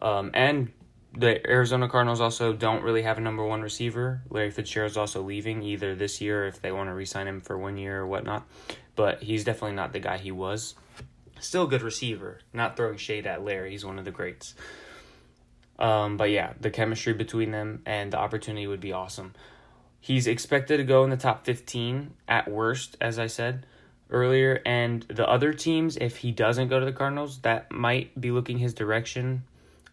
Um, 0.00 0.30
and 0.34 0.72
the 1.16 1.46
Arizona 1.48 1.88
Cardinals 1.88 2.20
also 2.20 2.52
don't 2.52 2.82
really 2.82 3.02
have 3.02 3.18
a 3.18 3.20
number 3.20 3.44
one 3.44 3.62
receiver. 3.62 4.22
Larry 4.30 4.50
Fitzgerald's 4.50 4.96
also 4.96 5.22
leaving 5.22 5.62
either 5.62 5.94
this 5.94 6.20
year 6.20 6.46
if 6.46 6.60
they 6.60 6.72
want 6.72 6.88
to 6.88 6.94
re-sign 6.94 7.28
him 7.28 7.40
for 7.40 7.56
one 7.56 7.76
year 7.76 8.00
or 8.00 8.06
whatnot. 8.06 8.46
But 8.96 9.22
he's 9.22 9.44
definitely 9.44 9.76
not 9.76 9.92
the 9.92 10.00
guy 10.00 10.18
he 10.18 10.32
was. 10.32 10.74
Still 11.40 11.64
a 11.64 11.68
good 11.68 11.82
receiver. 11.82 12.40
Not 12.52 12.76
throwing 12.76 12.96
shade 12.96 13.26
at 13.26 13.44
Larry. 13.44 13.72
He's 13.72 13.84
one 13.84 13.98
of 13.98 14.04
the 14.04 14.10
greats. 14.10 14.54
Um, 15.78 16.16
but 16.16 16.30
yeah, 16.30 16.54
the 16.60 16.70
chemistry 16.70 17.12
between 17.12 17.50
them 17.50 17.82
and 17.86 18.12
the 18.12 18.18
opportunity 18.18 18.66
would 18.66 18.80
be 18.80 18.92
awesome. 18.92 19.34
He's 20.00 20.26
expected 20.26 20.76
to 20.78 20.84
go 20.84 21.04
in 21.04 21.10
the 21.10 21.16
top 21.16 21.44
15 21.44 22.12
at 22.28 22.50
worst, 22.50 22.96
as 23.00 23.18
I 23.18 23.26
said 23.26 23.66
earlier. 24.10 24.60
And 24.66 25.02
the 25.02 25.28
other 25.28 25.52
teams, 25.52 25.96
if 25.96 26.18
he 26.18 26.30
doesn't 26.30 26.68
go 26.68 26.78
to 26.78 26.86
the 26.86 26.92
Cardinals, 26.92 27.38
that 27.40 27.72
might 27.72 28.20
be 28.20 28.30
looking 28.30 28.58
his 28.58 28.74
direction 28.74 29.44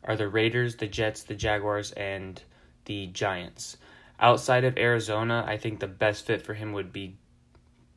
are 0.04 0.16
the 0.16 0.28
Raiders, 0.28 0.76
the 0.76 0.88
Jets, 0.88 1.24
the 1.24 1.36
Jaguars, 1.36 1.92
and 1.94 2.42
the 2.86 3.08
Giants. 3.08 3.78
Outside 4.20 4.64
of 4.64 4.78
Arizona, 4.78 5.44
I 5.48 5.58
think 5.58 5.80
the 5.80 5.88
best 5.88 6.26
fit 6.26 6.42
for 6.42 6.54
him 6.54 6.74
would 6.74 6.94
be 6.94 7.18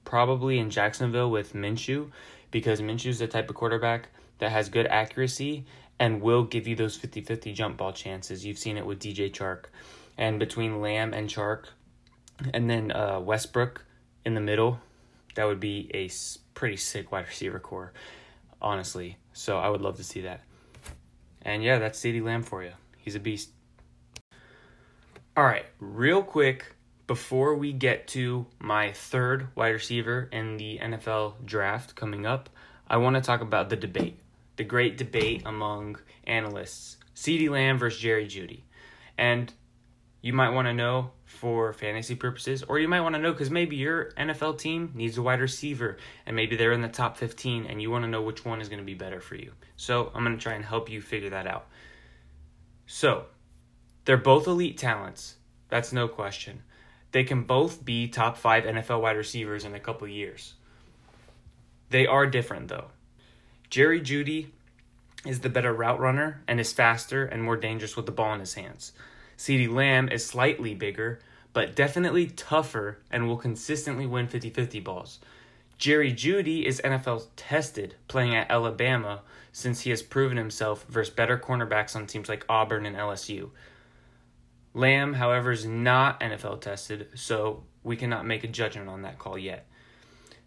probably 0.05 0.59
in 0.59 0.71
Jacksonville 0.71 1.31
with 1.31 1.55
Minshew 1.55 2.11
because 2.51 2.81
Minshew 2.81 3.09
is 3.09 3.19
the 3.19 3.27
type 3.27 3.49
of 3.49 3.57
quarterback 3.57 4.09
that 4.39 4.53
has 4.53 4.69
good 4.69 4.87
accuracy 4.87 5.65
and 5.99 6.21
will 6.21 6.45
give 6.45 6.67
you 6.67 6.77
those 6.77 6.97
50 6.97 7.21
50 7.23 7.53
jump 7.53 7.77
ball 7.77 7.93
chances. 7.93 8.45
You've 8.45 8.59
seen 8.59 8.77
it 8.77 8.87
with 8.87 9.01
DJ 9.01 9.31
Chark. 9.31 9.67
And 10.17 10.39
between 10.39 10.81
Lamb 10.81 11.13
and 11.13 11.29
Chark, 11.29 11.65
and 12.53 12.71
then 12.71 12.93
uh, 12.93 13.21
Westbrook 13.21 13.85
in 14.25 14.35
the 14.35 14.41
middle, 14.41 14.81
that 15.35 15.45
would 15.45 15.61
be 15.61 15.91
a 15.93 16.09
pretty 16.55 16.77
sick 16.77 17.11
wide 17.11 17.27
receiver 17.27 17.59
core, 17.59 17.93
honestly. 18.63 19.17
So 19.33 19.59
I 19.59 19.69
would 19.69 19.81
love 19.81 19.97
to 19.97 20.05
see 20.05 20.21
that. 20.23 20.41
And 21.45 21.63
yeah, 21.63 21.79
that's 21.79 22.01
CeeDee 22.01 22.23
Lamb 22.23 22.43
for 22.43 22.63
you. 22.63 22.73
He's 22.99 23.15
a 23.15 23.21
beast. 23.21 23.51
All 25.37 25.45
right, 25.45 25.67
real 25.81 26.23
quick 26.23 26.75
before 27.07 27.55
we 27.55 27.73
get 27.73 28.09
to 28.09 28.47
my 28.59 28.93
third 28.93 29.49
wide 29.55 29.71
receiver 29.71 30.29
in 30.33 30.57
the 30.57 30.79
NFL 30.79 31.45
draft 31.45 31.95
coming 31.95 32.25
up, 32.25 32.49
I 32.89 32.97
want 32.97 33.17
to 33.17 33.23
talk 33.23 33.41
about 33.41 33.69
the 33.69 33.77
debate. 33.77 34.19
The 34.57 34.65
great 34.65 34.97
debate 34.97 35.43
among 35.45 35.99
analysts 36.27 36.97
CeeDee 37.15 37.51
Lamb 37.51 37.79
versus 37.79 38.01
Jerry 38.01 38.27
Jeudy. 38.27 38.63
And 39.19 39.53
you 40.21 40.33
might 40.33 40.51
want 40.51 40.67
to 40.67 40.73
know 40.73 41.11
for 41.35 41.73
fantasy 41.73 42.15
purposes, 42.15 42.63
or 42.63 42.79
you 42.79 42.89
might 42.89 43.01
want 43.01 43.15
to 43.15 43.21
know 43.21 43.33
because 43.33 43.51
maybe 43.51 43.77
your 43.77 44.13
NFL 44.13 44.59
team 44.59 44.93
needs 44.95 45.19
a 45.19 45.23
wide 45.23 45.41
receiver 45.41 45.99
and 46.25 46.35
maybe 46.35 46.57
they're 46.57 46.73
in 46.73 46.81
the 46.81 46.89
top 46.89 47.17
15 47.17 47.67
and 47.67 47.83
you 47.83 47.91
want 47.91 48.05
to 48.05 48.11
know 48.11 48.23
which 48.23 48.45
one 48.45 48.61
is 48.61 48.69
going 48.69 48.79
to 48.79 48.85
be 48.85 48.95
better 48.95 49.21
for 49.21 49.35
you. 49.35 49.53
So 49.77 50.11
I'm 50.15 50.25
going 50.25 50.37
to 50.37 50.43
try 50.43 50.55
and 50.55 50.65
help 50.65 50.89
you 50.89 51.01
figure 51.01 51.31
that 51.31 51.47
out. 51.47 51.67
So 52.87 53.27
they're 54.05 54.17
both 54.17 54.47
elite 54.47 54.79
talents. 54.79 55.37
That's 55.69 55.93
no 55.93 56.09
question. 56.09 56.63
They 57.13 57.25
can 57.25 57.43
both 57.43 57.85
be 57.85 58.09
top 58.09 58.37
five 58.37 58.65
NFL 58.65 59.03
wide 59.03 59.17
receivers 59.17 59.65
in 59.65 59.75
a 59.75 59.81
couple 59.81 60.09
years. 60.09 60.55
They 61.91 62.07
are 62.07 62.27
different 62.27 62.69
though. 62.69 62.87
Jerry 63.71 64.01
Jeudy 64.01 64.49
is 65.25 65.41
the 65.41 65.49
better 65.49 65.73
route 65.73 66.01
runner 66.01 66.43
and 66.47 66.61
is 66.61 66.73
faster 66.73 67.25
and 67.25 67.43
more 67.43 67.57
dangerous 67.57 67.97
with 67.97 68.07
the 68.07 68.13
ball 68.13 68.35
in 68.35 68.41
his 68.41 68.55
hands. 68.55 68.93
CeeDee 69.37 69.73
Lamb 69.73 70.09
is 70.09 70.25
slightly 70.25 70.75
bigger, 70.75 71.21
but 71.53 71.75
definitely 71.75 72.27
tougher 72.27 72.99
and 73.11 73.27
will 73.27 73.37
consistently 73.37 74.07
win 74.07 74.27
50 74.27 74.51
50 74.51 74.81
balls. 74.81 75.21
Jerry 75.79 76.13
Jeudy 76.13 76.65
is 76.65 76.81
NFL 76.85 77.27
tested 77.37 77.97
playing 78.09 78.35
at 78.35 78.51
Alabama 78.51 79.23
since 79.53 79.83
he 79.83 79.91
has 79.91 80.03
proven 80.03 80.37
himself 80.37 80.85
versus 80.89 81.13
better 81.13 81.39
cornerbacks 81.39 81.97
on 81.97 82.07
teams 82.07 82.29
like 82.29 82.45
Auburn 82.49 82.87
and 82.87 82.97
LSU. 82.97 83.51
Lamb, 84.73 85.15
however, 85.15 85.53
is 85.53 85.65
not 85.65 86.21
NFL 86.21 86.61
tested, 86.61 87.09
so 87.15 87.63
we 87.83 87.97
cannot 87.97 88.27
make 88.27 88.43
a 88.43 88.49
judgment 88.49 88.89
on 88.89 89.03
that 89.03 89.19
call 89.19 89.39
yet. 89.39 89.67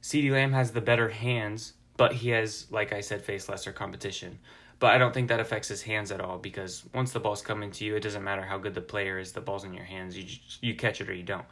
CeeDee 0.02 0.32
Lamb 0.32 0.52
has 0.54 0.72
the 0.72 0.82
better 0.82 1.10
hands, 1.10 1.74
but 1.96 2.14
he 2.14 2.30
has, 2.30 2.68
like 2.70 2.92
I 2.92 3.02
said, 3.02 3.24
faced 3.24 3.50
lesser 3.50 3.72
competition. 3.72 4.40
But 4.80 4.94
I 4.94 4.98
don't 4.98 5.14
think 5.14 5.30
that 5.30 5.40
affects 5.40 5.68
his 5.68 5.82
hands 5.82 6.12
at 6.12 6.22
all 6.22 6.38
because 6.38 6.84
once 6.94 7.12
the 7.12 7.20
ball's 7.20 7.42
coming 7.42 7.72
to 7.72 7.86
you, 7.86 7.96
it 7.96 8.04
doesn't 8.04 8.24
matter 8.24 8.44
how 8.44 8.58
good 8.58 8.76
the 8.76 8.82
player 8.82 9.18
is. 9.18 9.32
The 9.32 9.42
ball's 9.42 9.64
in 9.64 9.74
your 9.74 9.86
hands. 9.86 10.16
You 10.16 10.24
just, 10.24 10.64
you 10.64 10.76
catch 10.76 11.02
it 11.02 11.10
or 11.10 11.14
you 11.14 11.24
don't. 11.24 11.46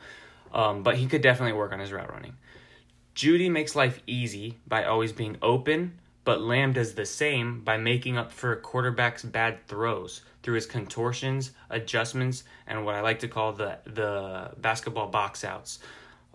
Um, 0.53 0.83
but 0.83 0.95
he 0.95 1.07
could 1.07 1.21
definitely 1.21 1.57
work 1.57 1.73
on 1.73 1.79
his 1.79 1.91
route 1.91 2.11
running. 2.11 2.35
Jeudy 3.15 3.49
makes 3.49 3.75
life 3.75 4.01
easy 4.05 4.57
by 4.67 4.83
always 4.83 5.11
being 5.11 5.37
open, 5.41 5.99
but 6.25 6.41
Lamb 6.41 6.73
does 6.73 6.93
the 6.93 7.05
same 7.05 7.61
by 7.61 7.77
making 7.77 8.17
up 8.17 8.31
for 8.31 8.51
a 8.51 8.57
quarterback's 8.57 9.23
bad 9.23 9.65
throws 9.67 10.21
through 10.43 10.55
his 10.55 10.65
contortions, 10.65 11.51
adjustments, 11.69 12.43
and 12.67 12.85
what 12.85 12.93
I 12.93 13.01
like 13.01 13.19
to 13.19 13.27
call 13.27 13.53
the 13.53 13.79
the 13.85 14.51
basketball 14.57 15.07
box 15.07 15.43
outs. 15.43 15.79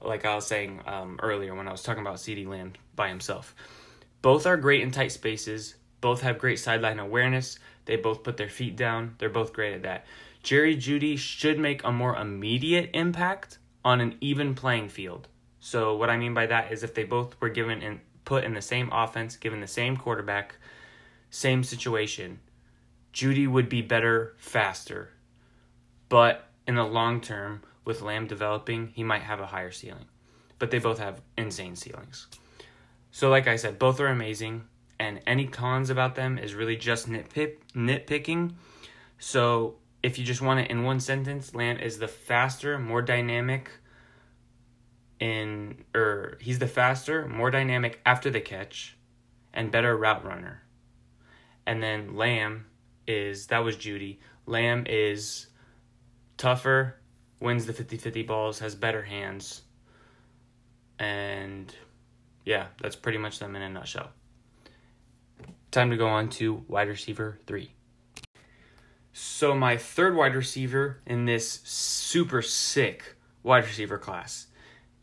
Like 0.01 0.25
I 0.25 0.35
was 0.35 0.47
saying 0.47 0.81
um, 0.87 1.21
earlier 1.23 1.55
when 1.55 1.69
I 1.69 1.73
was 1.73 1.83
talking 1.83 2.01
about 2.01 2.17
CeeDee 2.17 2.47
Lamb 2.47 2.73
by 2.97 3.09
himself. 3.09 3.55
Both 4.23 4.47
are 4.47 4.57
great 4.57 4.83
in 4.83 4.91
tight 4.91 5.13
spaces, 5.13 5.75
both 6.01 6.23
have 6.23 6.39
great 6.39 6.59
sideline 6.59 6.99
awareness. 6.99 7.59
They 7.85 7.97
both 7.97 8.23
put 8.23 8.37
their 8.37 8.49
feet 8.49 8.77
down. 8.77 9.15
They're 9.19 9.29
both 9.29 9.53
great 9.53 9.75
at 9.75 9.83
that. 9.83 10.07
Jerry 10.43 10.77
Jeudy 10.77 11.19
should 11.19 11.59
make 11.59 11.85
a 11.85 11.93
more 11.93 12.17
immediate 12.17 12.91
impact 12.95 13.59
on 13.85 14.01
an 14.01 14.17
even 14.21 14.55
playing 14.55 14.89
field. 14.89 15.29
So 15.61 15.97
what 15.97 16.11
I 16.11 16.17
mean 16.17 16.33
by 16.33 16.47
that 16.47 16.73
is 16.73 16.83
if 16.83 16.95
they 16.95 17.05
both 17.05 17.39
were 17.41 17.51
given 17.51 17.83
and 17.83 18.01
put 18.25 18.45
in 18.45 18.55
the 18.55 18.63
same 18.63 18.91
offense, 18.93 19.37
given 19.37 19.61
the 19.61 19.67
same 19.67 19.97
quarterback, 19.97 20.57
same 21.31 21.63
situation, 21.63 22.41
Jeudy 23.13 23.47
would 23.47 23.69
be 23.69 23.83
better 23.83 24.35
faster. 24.39 25.11
But 26.09 26.49
in 26.67 26.77
the 26.77 26.85
long 26.85 27.21
term, 27.21 27.63
with 27.85 28.03
Lamb 28.03 28.27
developing, 28.27 28.89
he 28.95 29.03
might 29.03 29.23
have 29.23 29.41
a 29.41 29.47
higher 29.47 29.71
ceiling. 29.71 30.07
But 30.59 30.71
they 30.71 30.79
both 30.79 30.99
have 30.99 31.21
insane 31.37 31.77
ceilings. 31.77 32.27
So 33.11 33.29
like 33.29 33.49
I 33.49 33.57
said, 33.57 33.79
both 33.79 34.01
are 34.01 34.07
amazing 34.07 34.65
and 35.01 35.23
any 35.27 35.47
cons 35.47 35.89
about 35.89 36.15
them 36.15 36.37
is 36.37 36.55
really 36.55 36.77
just 36.77 37.09
nitpick 37.09 37.57
nitpicking. 37.75 38.53
So 39.19 39.77
if 40.03 40.19
you 40.19 40.25
just 40.27 40.43
want 40.43 40.61
it 40.61 40.71
in 40.71 40.85
one 40.85 41.01
sentence, 41.01 41.55
Lamb 41.55 41.79
is 41.79 41.99
the 41.99 42.07
faster, 42.07 42.79
more 42.79 43.01
dynamic, 43.01 43.71
in 45.19 45.85
or 45.95 46.37
he's 46.39 46.59
the 46.59 46.67
faster, 46.67 47.27
more 47.27 47.51
dynamic 47.51 47.99
after 48.05 48.31
the 48.31 48.43
catch, 48.43 48.95
and 49.55 49.73
better 49.73 49.97
route 49.97 50.23
runner. 50.23 50.63
And 51.67 51.83
then 51.83 52.15
Lamb 52.15 52.67
is 53.07 53.47
that 53.47 53.65
was 53.65 53.77
Jeudy. 53.77 54.19
Lamb 54.45 54.85
is 54.87 55.47
tougher, 56.37 56.97
wins 57.41 57.65
the 57.65 57.73
50-50 57.73 58.27
balls, 58.27 58.59
has 58.59 58.75
better 58.75 59.03
hands. 59.03 59.63
And 60.99 61.75
yeah, 62.45 62.67
that's 62.83 62.97
pretty 62.97 63.19
much 63.19 63.39
them 63.39 63.57
in 63.57 63.63
a 63.63 63.71
nutshell. 63.71 64.11
Time 65.71 65.91
to 65.91 65.97
go 65.97 66.09
on 66.09 66.29
to 66.31 66.65
wide 66.67 66.89
receiver 66.89 67.39
3. 67.47 67.71
So 69.13 69.55
my 69.55 69.77
third 69.77 70.17
wide 70.17 70.35
receiver 70.35 70.99
in 71.07 71.27
this 71.27 71.61
super 71.63 72.43
sick 72.43 73.15
wide 73.45 73.65
receiver 73.65 73.97
class 73.97 74.49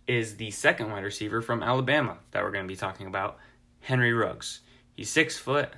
is 0.07 0.35
the 0.35 0.51
second 0.51 0.91
wide 0.91 1.05
receiver 1.05 1.41
from 1.41 1.63
Alabama 1.63 2.17
that 2.31 2.43
we're 2.43 2.51
going 2.51 2.65
to 2.65 2.67
be 2.67 2.75
talking 2.75 3.07
about, 3.07 3.37
Henry 3.79 4.11
Ruggs. 4.11 4.59
He's 4.93 5.09
six 5.09 5.37
foot, 5.37 5.69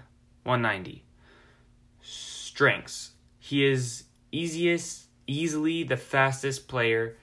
190. 0.44 1.04
Strengths. 2.02 3.12
He 3.38 3.66
is 3.66 4.06
easiest, 4.32 5.06
easily 5.28 5.84
the 5.84 5.98
fastest 5.98 6.68
player 6.68 7.16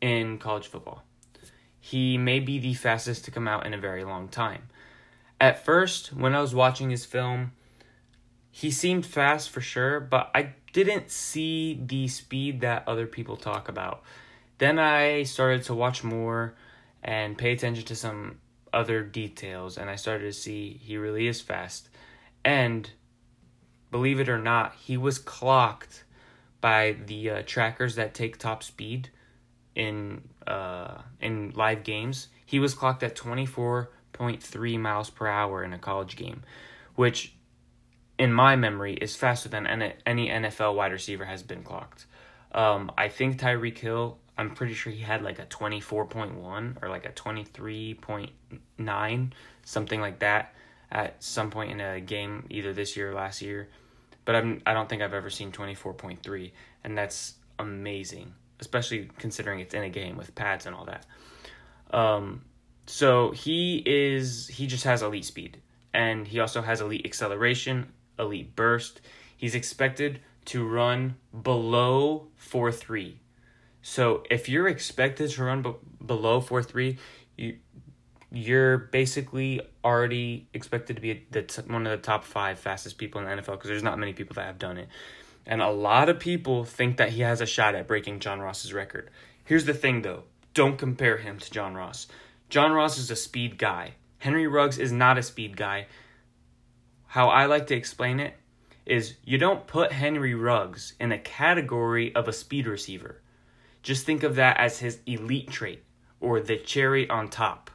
in 0.00 0.38
college 0.38 0.66
football. 0.66 1.04
He 1.78 2.18
may 2.18 2.40
be 2.40 2.58
the 2.58 2.74
fastest 2.74 3.24
to 3.26 3.30
come 3.30 3.46
out 3.46 3.64
in 3.64 3.74
a 3.74 3.78
very 3.78 4.02
long 4.02 4.28
time. 4.28 4.68
At 5.42 5.64
first, 5.64 6.12
when 6.12 6.36
I 6.36 6.40
was 6.40 6.54
watching 6.54 6.90
his 6.90 7.04
film, 7.04 7.50
he 8.52 8.70
seemed 8.70 9.04
fast 9.04 9.50
for 9.50 9.60
sure, 9.60 9.98
but 9.98 10.30
I 10.36 10.54
didn't 10.72 11.10
see 11.10 11.82
the 11.84 12.06
speed 12.06 12.60
that 12.60 12.86
other 12.86 13.08
people 13.08 13.36
talk 13.36 13.68
about. 13.68 14.04
Then 14.58 14.78
I 14.78 15.24
started 15.24 15.64
to 15.64 15.74
watch 15.74 16.04
more 16.04 16.54
and 17.02 17.36
pay 17.36 17.50
attention 17.50 17.84
to 17.86 17.96
some 17.96 18.38
other 18.72 19.02
details, 19.02 19.78
and 19.78 19.90
I 19.90 19.96
started 19.96 20.26
to 20.26 20.32
see 20.32 20.80
he 20.80 20.96
really 20.96 21.26
is 21.26 21.40
fast. 21.40 21.88
And 22.44 22.88
believe 23.90 24.20
it 24.20 24.28
or 24.28 24.38
not, 24.38 24.76
he 24.76 24.96
was 24.96 25.18
clocked 25.18 26.04
by 26.60 26.98
the 27.06 27.30
uh, 27.30 27.42
trackers 27.44 27.96
that 27.96 28.14
take 28.14 28.38
top 28.38 28.62
speed 28.62 29.10
in 29.74 30.22
uh, 30.46 30.98
in 31.20 31.50
live 31.56 31.82
games. 31.82 32.28
He 32.46 32.60
was 32.60 32.74
clocked 32.74 33.02
at 33.02 33.16
24.3 34.22 34.78
miles 34.78 35.10
per 35.10 35.26
hour 35.26 35.64
in 35.64 35.72
a 35.72 35.78
college 35.78 36.16
game, 36.16 36.42
which 36.94 37.34
in 38.18 38.32
my 38.32 38.56
memory 38.56 38.94
is 38.94 39.16
faster 39.16 39.48
than 39.48 39.66
any 39.66 40.28
NFL 40.28 40.74
wide 40.74 40.92
receiver 40.92 41.24
has 41.24 41.42
been 41.42 41.62
clocked. 41.62 42.06
Um, 42.52 42.92
I 42.96 43.08
think 43.08 43.40
Tyreek 43.40 43.78
Hill 43.78 44.18
I'm 44.36 44.54
pretty 44.54 44.74
sure 44.74 44.92
he 44.92 45.02
had 45.02 45.22
like 45.22 45.38
a 45.38 45.46
24.1 45.46 46.82
or 46.82 46.88
like 46.88 47.04
a 47.04 47.10
23.9, 47.10 49.32
something 49.64 50.00
like 50.00 50.18
that 50.20 50.54
at 50.90 51.22
some 51.22 51.50
point 51.50 51.70
in 51.70 51.80
a 51.80 52.00
game 52.00 52.46
either 52.50 52.72
this 52.72 52.96
year 52.96 53.10
or 53.10 53.14
last 53.14 53.42
year. 53.42 53.68
But 54.24 54.36
I'm 54.36 54.62
I 54.64 54.72
don't 54.72 54.88
think 54.88 55.02
I've 55.02 55.14
ever 55.14 55.30
seen 55.30 55.50
24.3 55.52 56.52
and 56.84 56.96
that's 56.96 57.34
amazing, 57.58 58.32
especially 58.60 59.10
considering 59.18 59.60
it's 59.60 59.74
in 59.74 59.82
a 59.82 59.90
game 59.90 60.16
with 60.16 60.34
pads 60.34 60.66
and 60.66 60.74
all 60.74 60.86
that. 60.86 61.06
Um 61.90 62.42
so 62.86 63.30
he 63.30 63.82
is 63.86 64.48
he 64.48 64.66
just 64.66 64.84
has 64.84 65.02
elite 65.02 65.24
speed 65.24 65.60
and 65.94 66.26
he 66.26 66.40
also 66.40 66.62
has 66.62 66.80
elite 66.80 67.04
acceleration, 67.04 67.92
elite 68.18 68.54
burst. 68.56 69.00
He's 69.36 69.54
expected 69.54 70.20
to 70.46 70.66
run 70.66 71.16
below 71.42 72.28
4-3. 72.40 73.14
so 73.82 74.22
if 74.30 74.48
you're 74.48 74.68
expected 74.68 75.30
to 75.30 75.44
run 75.44 75.62
b- 75.62 75.74
below 76.04 76.40
four 76.40 76.62
three, 76.62 76.98
you 77.36 77.56
you're 78.34 78.78
basically 78.78 79.60
already 79.84 80.48
expected 80.54 80.96
to 80.96 81.02
be 81.02 81.26
the 81.30 81.42
t- 81.42 81.62
one 81.66 81.86
of 81.86 81.90
the 81.90 81.98
top 82.02 82.24
five 82.24 82.58
fastest 82.58 82.96
people 82.96 83.20
in 83.20 83.26
the 83.26 83.42
NFL 83.42 83.52
because 83.52 83.68
there's 83.68 83.82
not 83.82 83.98
many 83.98 84.14
people 84.14 84.34
that 84.34 84.46
have 84.46 84.58
done 84.58 84.78
it. 84.78 84.88
And 85.44 85.60
a 85.60 85.68
lot 85.70 86.08
of 86.08 86.18
people 86.18 86.64
think 86.64 86.96
that 86.96 87.10
he 87.10 87.20
has 87.22 87.40
a 87.42 87.46
shot 87.46 87.74
at 87.74 87.86
breaking 87.86 88.20
John 88.20 88.40
Ross's 88.40 88.72
record. 88.72 89.10
Here's 89.44 89.66
the 89.66 89.74
thing 89.74 90.02
though 90.02 90.22
don't 90.54 90.78
compare 90.78 91.18
him 91.18 91.38
to 91.38 91.50
John 91.50 91.74
Ross. 91.74 92.06
John 92.52 92.72
Ross 92.72 92.98
is 92.98 93.10
a 93.10 93.16
speed 93.16 93.56
guy. 93.56 93.94
Henry 94.18 94.46
Ruggs 94.46 94.76
is 94.76 94.92
not 94.92 95.16
a 95.16 95.22
speed 95.22 95.56
guy. 95.56 95.86
How 97.06 97.30
I 97.30 97.46
like 97.46 97.66
to 97.68 97.74
explain 97.74 98.20
it 98.20 98.34
is 98.84 99.14
you 99.24 99.38
don't 99.38 99.66
put 99.66 99.90
Henry 99.90 100.34
Ruggs 100.34 100.92
in 101.00 101.12
a 101.12 101.18
category 101.18 102.14
of 102.14 102.28
a 102.28 102.32
speed 102.34 102.66
receiver. 102.66 103.22
Just 103.82 104.04
think 104.04 104.22
of 104.22 104.34
that 104.34 104.58
as 104.58 104.80
his 104.80 104.98
elite 105.06 105.48
trait 105.48 105.82
or 106.20 106.40
the 106.40 106.58
cherry 106.58 107.08
on 107.08 107.30
top. 107.30 107.70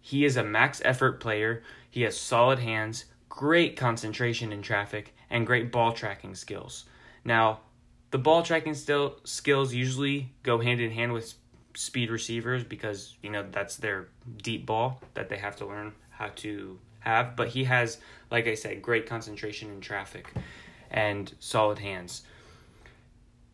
He 0.00 0.24
is 0.24 0.36
a 0.36 0.42
max 0.42 0.82
effort 0.84 1.20
player. 1.20 1.62
He 1.88 2.02
has 2.02 2.18
solid 2.18 2.58
hands, 2.58 3.04
great 3.28 3.76
concentration 3.76 4.52
in 4.52 4.60
traffic, 4.60 5.14
and 5.30 5.46
great 5.46 5.70
ball 5.70 5.92
tracking 5.92 6.34
skills. 6.34 6.84
Now, 7.24 7.60
the 8.10 8.18
ball 8.18 8.42
tracking 8.42 8.74
still 8.74 9.20
skills 9.22 9.72
usually 9.72 10.32
go 10.42 10.58
hand 10.58 10.80
in 10.80 10.90
hand 10.90 11.12
with 11.12 11.32
speed 11.74 12.10
receivers 12.10 12.64
because 12.64 13.16
you 13.22 13.30
know 13.30 13.44
that's 13.50 13.76
their 13.76 14.08
deep 14.42 14.66
ball 14.66 15.00
that 15.14 15.28
they 15.28 15.36
have 15.36 15.56
to 15.56 15.66
learn 15.66 15.92
how 16.10 16.28
to 16.36 16.78
have. 17.00 17.36
But 17.36 17.48
he 17.48 17.64
has, 17.64 17.98
like 18.30 18.46
I 18.46 18.54
said, 18.54 18.82
great 18.82 19.06
concentration 19.06 19.70
in 19.70 19.80
traffic 19.80 20.32
and 20.90 21.32
solid 21.38 21.78
hands. 21.78 22.22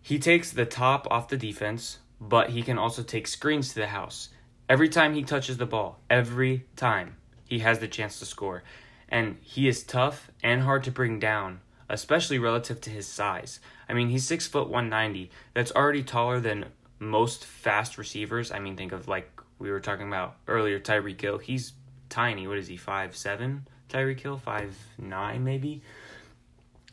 He 0.03 0.19
takes 0.19 0.53
the 0.53 0.67
top 0.67 1.09
off 1.11 1.29
the 1.29 1.37
defense, 1.37 1.99
but 2.21 2.51
he 2.51 2.63
can 2.63 2.79
also 2.79 3.03
take 3.03 3.27
screens 3.27 3.71
to 3.71 3.81
the 3.81 3.89
house. 3.89 4.29
Every 4.69 4.89
time 4.89 5.15
he 5.15 5.23
touches 5.23 5.57
the 5.59 5.67
ball, 5.67 6.01
every 6.09 6.67
time, 6.77 7.17
he 7.45 7.61
has 7.61 7.79
the 7.79 7.89
chance 7.89 8.19
to 8.19 8.27
score. 8.27 8.63
And 9.09 9.37
he 9.43 9.69
is 9.69 9.85
tough 9.85 10.31
and 10.43 10.63
hard 10.63 10.83
to 10.85 10.91
bring 10.91 11.19
down, 11.19 11.61
especially 11.89 12.39
relative 12.39 12.81
to 12.83 12.91
his 12.91 13.07
size. 13.07 13.61
I 13.89 13.95
mean, 13.95 14.09
he's 14.09 14.27
6 14.27 14.47
foot 14.49 14.69
190. 14.69 15.31
That's 15.55 15.73
already 15.73 16.03
taller 16.03 16.41
than 16.41 16.67
most 16.99 17.45
fast 17.45 17.99
receivers. 17.99 18.51
I 18.51 18.59
mean, 18.59 18.77
think 18.77 18.93
of 18.93 19.09
like 19.09 19.31
we 19.59 19.71
were 19.71 19.81
talking 19.81 20.09
about 20.09 20.37
earlier, 20.49 20.79
Tyreek 20.79 21.21
Hill. 21.21 21.39
He's 21.39 21.73
tiny. 22.09 22.47
What 22.47 22.59
is 22.59 22.69
he? 22.69 22.77
Five 22.77 23.17
seven? 23.17 23.67
Tyreek 23.89 24.21
Hill, 24.21 24.39
five 24.39 24.77
nine 24.99 25.45
maybe. 25.45 25.83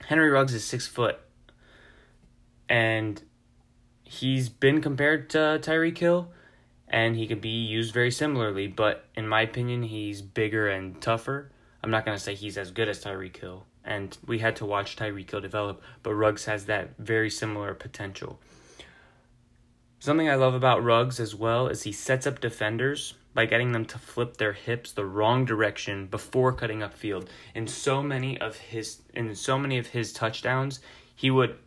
Henry 0.06 0.30
Ruggs 0.30 0.54
is 0.54 0.64
six 0.64 0.86
foot 0.88 1.20
and 2.70 3.22
he's 4.04 4.50
been 4.50 4.82
compared 4.82 5.30
to 5.32 5.38
Tyreek 5.62 5.98
Hill, 5.98 6.32
and 6.88 7.16
he 7.16 7.28
could 7.28 7.42
be 7.42 7.50
used 7.50 7.94
very 7.94 8.12
similarly. 8.12 8.68
But 8.68 9.06
in 9.16 9.28
my 9.28 9.42
opinion, 9.42 9.84
he's 9.84 10.22
bigger 10.22 10.70
and 10.70 11.00
tougher. 11.02 11.52
I'm 11.84 11.92
not 11.92 12.06
gonna 12.06 12.18
say 12.18 12.36
he's 12.36 12.58
as 12.58 12.72
good 12.72 12.88
as 12.88 13.04
Tyreek 13.04 13.38
Hill, 13.38 13.66
and 13.84 14.18
we 14.26 14.40
had 14.40 14.56
to 14.58 14.66
watch 14.66 14.96
Tyreek 14.96 15.30
Hill 15.30 15.42
develop. 15.42 15.82
But 16.02 16.14
Ruggs 16.14 16.46
has 16.46 16.66
that 16.66 16.98
very 16.98 17.30
similar 17.30 17.74
potential. 17.74 18.40
Something 20.04 20.30
I 20.30 20.36
love 20.36 20.54
about 20.54 20.84
Ruggs 20.84 21.18
as 21.22 21.34
well 21.34 21.68
is 21.68 21.84
he 21.84 21.94
sets 21.94 22.28
up 22.28 22.42
defenders 22.42 23.14
by 23.34 23.46
getting 23.46 23.72
them 23.72 23.86
to 23.86 23.98
flip 23.98 24.36
their 24.36 24.52
hips 24.52 24.92
the 24.92 25.06
wrong 25.06 25.46
direction 25.46 26.08
before 26.08 26.52
cutting 26.52 26.80
upfield. 26.80 27.30
In 27.56 27.68
so 27.68 28.04
many 28.04 28.38
of 28.38 28.58
his 28.58 29.02
in 29.14 29.34
so 29.34 29.58
many 29.58 29.78
of 29.78 29.88
his 29.88 30.12
touchdowns, 30.12 30.82
he 31.16 31.32
would 31.32 31.58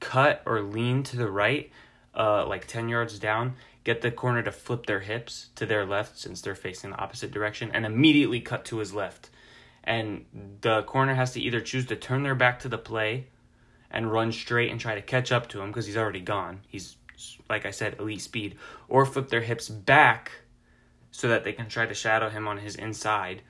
cut 0.00 0.40
or 0.46 0.62
lean 0.62 1.02
to 1.02 1.18
the 1.18 1.30
right, 1.30 1.70
uh, 2.14 2.46
like 2.46 2.66
10 2.66 2.88
yards 2.88 3.18
down, 3.18 3.56
get 3.84 4.00
the 4.00 4.10
corner 4.10 4.42
to 4.42 4.52
flip 4.52 4.86
their 4.86 5.00
hips 5.00 5.50
to 5.56 5.66
their 5.66 5.84
left 5.84 6.18
since 6.18 6.40
they're 6.40 6.54
facing 6.54 6.92
the 6.92 6.98
opposite 6.98 7.30
direction, 7.30 7.70
and 7.74 7.84
immediately 7.84 8.40
cut 8.40 8.64
to 8.64 8.78
his 8.78 8.94
left. 8.94 9.28
And 9.84 10.24
the 10.62 10.82
corner 10.84 11.12
has 11.12 11.34
to 11.34 11.42
either 11.42 11.60
choose 11.60 11.84
to 11.88 11.96
turn 11.96 12.22
their 12.22 12.34
back 12.34 12.58
to 12.60 12.70
the 12.70 12.78
play 12.78 13.26
and 13.90 14.10
run 14.10 14.32
straight 14.32 14.70
and 14.70 14.80
try 14.80 14.94
to 14.94 15.02
catch 15.02 15.30
up 15.30 15.46
to 15.50 15.60
him 15.60 15.68
because 15.68 15.84
he's 15.84 15.98
already 15.98 16.22
gone. 16.22 16.62
He's, 16.66 16.96
like 17.48 17.66
I 17.66 17.70
said, 17.70 17.96
elite 17.98 18.20
speed, 18.20 18.56
or 18.88 19.06
flip 19.06 19.28
their 19.28 19.42
hips 19.42 19.68
back 19.68 20.32
so 21.10 21.28
that 21.28 21.44
they 21.44 21.52
can 21.52 21.68
try 21.68 21.86
to 21.86 21.94
shadow 21.94 22.28
him 22.28 22.46
on 22.46 22.58
his 22.58 22.76
inside. 22.76 23.42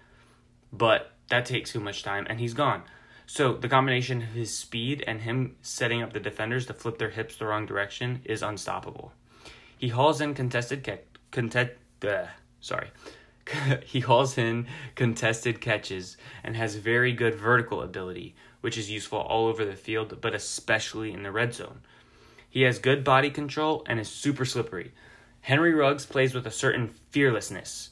But 0.72 1.12
that 1.28 1.46
takes 1.46 1.72
too 1.72 1.80
much 1.80 2.02
time, 2.02 2.26
and 2.28 2.38
he's 2.38 2.54
gone. 2.54 2.82
So 3.26 3.54
the 3.54 3.68
combination 3.68 4.22
of 4.22 4.28
his 4.28 4.56
speed 4.56 5.02
and 5.06 5.20
him 5.20 5.56
setting 5.60 6.00
up 6.00 6.12
the 6.12 6.20
defenders 6.20 6.66
to 6.66 6.74
flip 6.74 6.98
their 6.98 7.10
hips 7.10 7.36
the 7.36 7.46
wrong 7.46 7.66
direction 7.66 8.20
is 8.24 8.42
unstoppable. 8.42 9.12
He 9.76 9.88
hauls 9.88 10.20
in 10.20 10.34
contested 10.34 10.84
ca- 10.84 11.00
contest, 11.32 11.72
uh, 12.06 12.26
sorry. 12.60 12.90
he 13.84 14.00
hauls 14.00 14.38
in 14.38 14.66
contested 14.94 15.60
catches 15.60 16.16
and 16.44 16.56
has 16.56 16.76
very 16.76 17.12
good 17.12 17.34
vertical 17.34 17.82
ability, 17.82 18.36
which 18.60 18.78
is 18.78 18.90
useful 18.90 19.18
all 19.18 19.46
over 19.46 19.64
the 19.64 19.76
field, 19.76 20.20
but 20.20 20.34
especially 20.34 21.12
in 21.12 21.24
the 21.24 21.32
red 21.32 21.52
zone. 21.52 21.80
He 22.56 22.62
has 22.62 22.78
good 22.78 23.04
body 23.04 23.28
control 23.28 23.84
and 23.86 24.00
is 24.00 24.08
super 24.08 24.46
slippery. 24.46 24.92
Henry 25.42 25.74
Ruggs 25.74 26.06
plays 26.06 26.32
with 26.32 26.46
a 26.46 26.50
certain 26.50 26.88
fearlessness. 26.88 27.90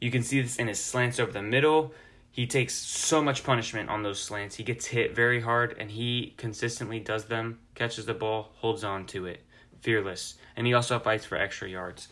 You 0.00 0.10
can 0.10 0.24
see 0.24 0.40
this 0.40 0.56
in 0.56 0.66
his 0.66 0.82
slants 0.82 1.20
over 1.20 1.30
the 1.30 1.42
middle, 1.42 1.94
he 2.32 2.44
takes 2.48 2.74
so 2.74 3.22
much 3.22 3.44
punishment 3.44 3.88
on 3.88 4.02
those 4.02 4.20
slants. 4.20 4.56
He 4.56 4.64
gets 4.64 4.86
hit 4.86 5.14
very 5.14 5.40
hard 5.40 5.76
and 5.78 5.88
he 5.88 6.34
consistently 6.38 6.98
does 6.98 7.26
them, 7.26 7.60
catches 7.76 8.04
the 8.04 8.14
ball, 8.14 8.50
holds 8.56 8.82
on 8.82 9.06
to 9.06 9.26
it. 9.26 9.44
Fearless. 9.82 10.34
And 10.56 10.66
he 10.66 10.74
also 10.74 10.98
fights 10.98 11.24
for 11.24 11.38
extra 11.38 11.68
yards. 11.68 12.08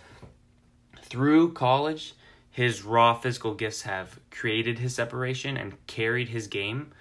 through 1.02 1.52
college, 1.54 2.14
his 2.48 2.84
raw 2.84 3.14
physical 3.14 3.54
gifts 3.54 3.82
have 3.82 4.20
created 4.30 4.78
his 4.78 4.94
separation 4.94 5.56
and 5.56 5.84
carried 5.88 6.28
his 6.28 6.46
game 6.46 6.92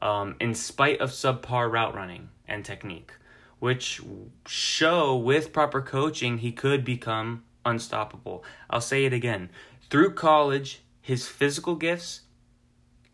um, 0.00 0.34
in 0.40 0.56
spite 0.56 1.00
of 1.00 1.10
subpar 1.10 1.70
route 1.70 1.94
running 1.94 2.30
and 2.48 2.64
technique, 2.64 3.12
which 3.60 4.00
show 4.46 5.16
with 5.16 5.52
proper 5.52 5.80
coaching 5.80 6.38
he 6.38 6.50
could 6.50 6.84
become 6.84 7.44
unstoppable. 7.64 8.42
I'll 8.68 8.80
say 8.80 9.04
it 9.04 9.12
again. 9.12 9.50
Through 9.88 10.14
college, 10.14 10.82
his 11.00 11.28
physical 11.28 11.76
gifts 11.76 12.22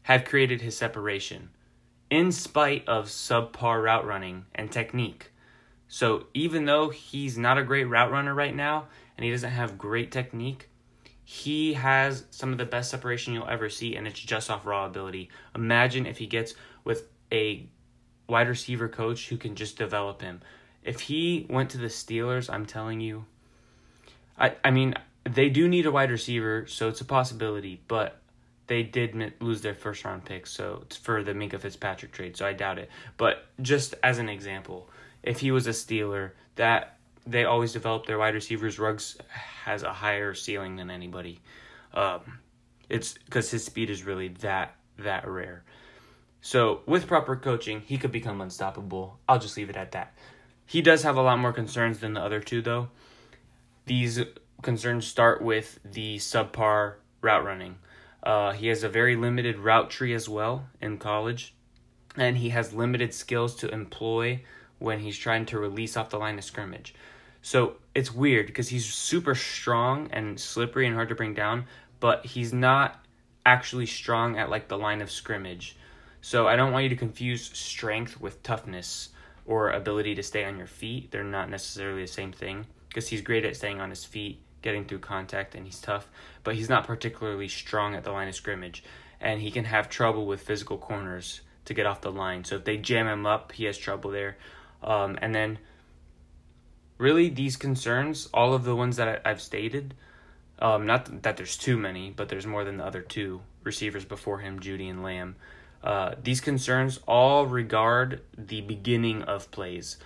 have 0.03 0.25
created 0.25 0.63
his 0.63 0.77
separation 0.77 1.51
in 2.11 2.31
spite 2.31 2.87
of 2.87 3.07
subpar 3.07 3.83
route 3.83 4.07
running 4.07 4.47
and 4.55 4.71
technique. 4.71 5.33
So 5.89 6.27
even 6.35 6.65
though 6.65 6.91
he's 6.91 7.37
not 7.37 7.59
a 7.59 7.65
great 7.65 7.85
route 7.85 8.11
runner 8.11 8.35
right 8.35 8.55
now 8.55 8.87
and 9.17 9.25
he 9.25 9.31
doesn't 9.31 9.51
have 9.51 9.79
great 9.79 10.13
technique, 10.13 10.71
he 11.25 11.73
has 11.73 12.25
some 12.31 12.53
of 12.53 12.59
the 12.59 12.65
best 12.65 12.89
separation 12.89 13.35
you'll 13.35 13.49
ever 13.49 13.69
see, 13.69 13.97
and 13.97 14.07
it's 14.07 14.21
just 14.21 14.49
off 14.49 14.65
raw 14.65 14.87
ability. 14.87 15.29
Imagine 15.57 16.07
if 16.07 16.19
he 16.19 16.27
gets 16.27 16.55
with 16.85 17.09
a 17.33 17.69
wide 18.29 18.49
receiver 18.49 18.89
coach 18.89 19.29
who 19.29 19.37
can 19.37 19.55
just 19.55 19.79
develop 19.79 20.23
him. 20.23 20.41
If 20.85 21.01
he 21.01 21.47
went 21.49 21.71
to 21.71 21.79
the 21.79 21.87
Steelers, 21.87 22.53
I'm 22.53 22.67
telling 22.67 23.01
you, 23.01 23.25
I 24.39 24.55
I 24.65 24.71
mean 24.71 24.95
they 25.25 25.49
do 25.49 25.69
need 25.69 25.87
a 25.87 25.91
wide 25.91 26.11
receiver, 26.11 26.67
so 26.67 26.89
it's 26.89 27.01
a 27.01 27.05
possibility, 27.05 27.81
but 27.89 28.19
they 28.69 28.83
did 28.83 29.33
lose 29.41 29.61
their 29.61 29.75
first 29.75 30.05
round 30.05 30.25
pick, 30.25 30.47
so 30.47 30.81
it's 30.83 30.97
for 30.97 31.23
the 31.23 31.33
Minkah 31.33 31.61
Fitzpatrick 31.61 32.13
trade, 32.13 32.37
so 32.37 32.47
I 32.47 32.53
doubt 32.53 32.79
it. 32.79 32.91
But 33.17 33.45
just 33.63 33.95
as 34.03 34.19
an 34.19 34.29
example, 34.29 34.89
if 35.23 35.41
he 35.41 35.51
was 35.51 35.67
a 35.67 35.71
Steeler, 35.71 36.33
that 36.57 36.97
they 37.27 37.45
always 37.45 37.73
develop 37.73 38.07
their 38.07 38.19
wide 38.19 38.35
receivers. 38.35 38.79
Ruggs 38.79 39.19
has 39.65 39.83
a 39.83 39.93
higher 39.93 40.35
ceiling 40.35 40.77
than 40.77 40.91
anybody. 40.91 41.41
Um, 41.93 42.21
it's 42.89 43.15
because 43.15 43.51
his 43.51 43.65
speed 43.65 43.91
is 43.91 44.05
really 44.05 44.29
that 44.29 44.77
that 44.99 45.27
rare. 45.27 45.65
So 46.47 46.83
with 46.87 47.09
proper 47.09 47.35
coaching, 47.35 47.83
he 47.85 47.99
could 47.99 48.13
become 48.13 48.41
unstoppable. 48.41 49.19
I'll 49.29 49.41
just 49.41 49.57
leave 49.57 49.69
it 49.69 49.77
at 49.77 49.91
that. 49.91 50.17
He 50.65 50.81
does 50.81 51.03
have 51.03 51.17
a 51.17 51.21
lot 51.21 51.41
more 51.41 51.53
concerns 51.53 51.99
than 51.99 52.15
the 52.15 52.21
other 52.21 52.39
two, 52.39 52.63
though. 52.63 52.87
These 53.87 54.21
concerns 54.63 55.09
start 55.09 55.43
with 55.43 55.81
the 55.85 56.19
subpar 56.19 56.99
route 57.21 57.45
running. 57.45 57.79
Uh, 58.23 58.53
he 58.53 58.69
has 58.69 58.85
a 58.85 58.89
very 58.89 59.17
limited 59.17 59.59
route 59.59 59.91
tree 59.91 60.15
as 60.15 60.29
well 60.29 60.69
in 60.81 60.99
college, 60.99 61.53
and 62.17 62.39
he 62.39 62.51
has 62.51 62.73
limited 62.73 63.13
skills 63.13 63.57
to 63.57 63.69
employ 63.71 64.41
when 64.79 65.01
he's 65.01 65.19
trying 65.19 65.47
to 65.47 65.59
release 65.59 65.97
off 65.97 66.11
the 66.11 66.19
line 66.19 66.39
of 66.39 66.45
scrimmage. 66.45 66.95
So 67.43 67.79
it's 67.93 68.15
weird 68.15 68.47
because 68.47 68.69
he's 68.69 68.87
super 68.87 69.35
strong 69.35 70.09
and 70.13 70.39
slippery 70.39 70.87
and 70.87 70.95
hard 70.95 71.09
to 71.09 71.17
bring 71.17 71.35
down, 71.35 71.65
but 71.99 72.25
he's 72.25 72.53
not 72.53 73.05
actually 73.45 73.87
strong 73.87 74.39
at 74.39 74.49
like 74.49 74.69
the 74.69 74.79
line 74.79 75.03
of 75.03 75.11
scrimmage. 75.11 75.77
So 76.27 76.49
I 76.49 76.57
don't 76.57 76.73
want 76.73 76.83
you 76.83 76.89
to 76.89 76.97
confuse 76.97 77.57
strength 77.57 78.21
with 78.21 78.43
toughness 78.43 79.11
or 79.47 79.71
ability 79.71 80.17
to 80.17 80.25
stay 80.25 80.45
on 80.45 80.59
your 80.59 80.67
feet. 80.67 81.13
They're 81.13 81.23
not 81.23 81.49
necessarily 81.49 82.03
the 82.03 82.09
same 82.09 82.33
thing 82.33 82.67
because 82.89 83.07
he's 83.07 83.21
great 83.21 83.45
at 83.45 83.55
staying 83.55 83.81
on 83.81 83.91
his 83.91 84.05
feet 84.05 84.41
getting 84.61 84.87
through 84.87 84.99
contact 84.99 85.55
and 85.55 85.65
he's 85.65 85.79
tough, 85.79 86.11
but 86.43 86.57
he's 86.57 86.69
not 86.69 86.85
particularly 86.85 87.47
strong 87.47 87.95
at 87.95 88.03
the 88.03 88.11
line 88.11 88.27
of 88.27 88.35
scrimmage. 88.35 88.83
And 89.21 89.41
he 89.41 89.53
can 89.53 89.67
have 89.67 89.89
trouble 89.89 90.27
with 90.27 90.43
physical 90.43 90.79
corners 90.79 91.43
to 91.67 91.75
get 91.75 91.87
off 91.87 92.01
the 92.01 92.11
line. 92.11 92.43
So 92.43 92.57
if 92.57 92.65
they 92.65 92.77
jam 92.77 93.07
him 93.07 93.25
up, 93.25 93.53
he 93.53 93.67
has 93.67 93.79
trouble 93.79 94.11
there. 94.11 94.37
Um, 94.83 95.17
and 95.23 95.33
then, 95.33 95.61
really, 96.99 97.29
these 97.29 97.57
concerns, 97.57 98.29
all 98.35 98.53
of 98.53 98.65
the 98.65 98.75
ones 98.75 98.97
that 98.97 99.23
I, 99.25 99.29
have 99.29 99.41
stated, 99.41 99.95
um, 100.59 100.87
not 100.87 101.23
that 101.23 101.37
there's 101.37 101.57
too 101.57 101.77
many, 101.77 102.11
but 102.11 102.29
there's 102.29 102.49
more 102.49 102.65
than 102.65 102.79
the 102.79 102.85
other 102.85 103.03
two 103.03 103.43
receivers 103.63 104.05
before 104.05 104.41
him, 104.41 104.59
Jeudy 104.59 104.91
and 104.91 105.05
Lamb. 105.05 105.37
Uh, 105.83 106.15
these 106.23 106.41
concerns 106.41 106.99
all 107.07 107.47
regard 107.47 108.23
the 108.37 108.61
beginning 108.61 109.23
of 109.23 109.51
plays, 109.51 109.99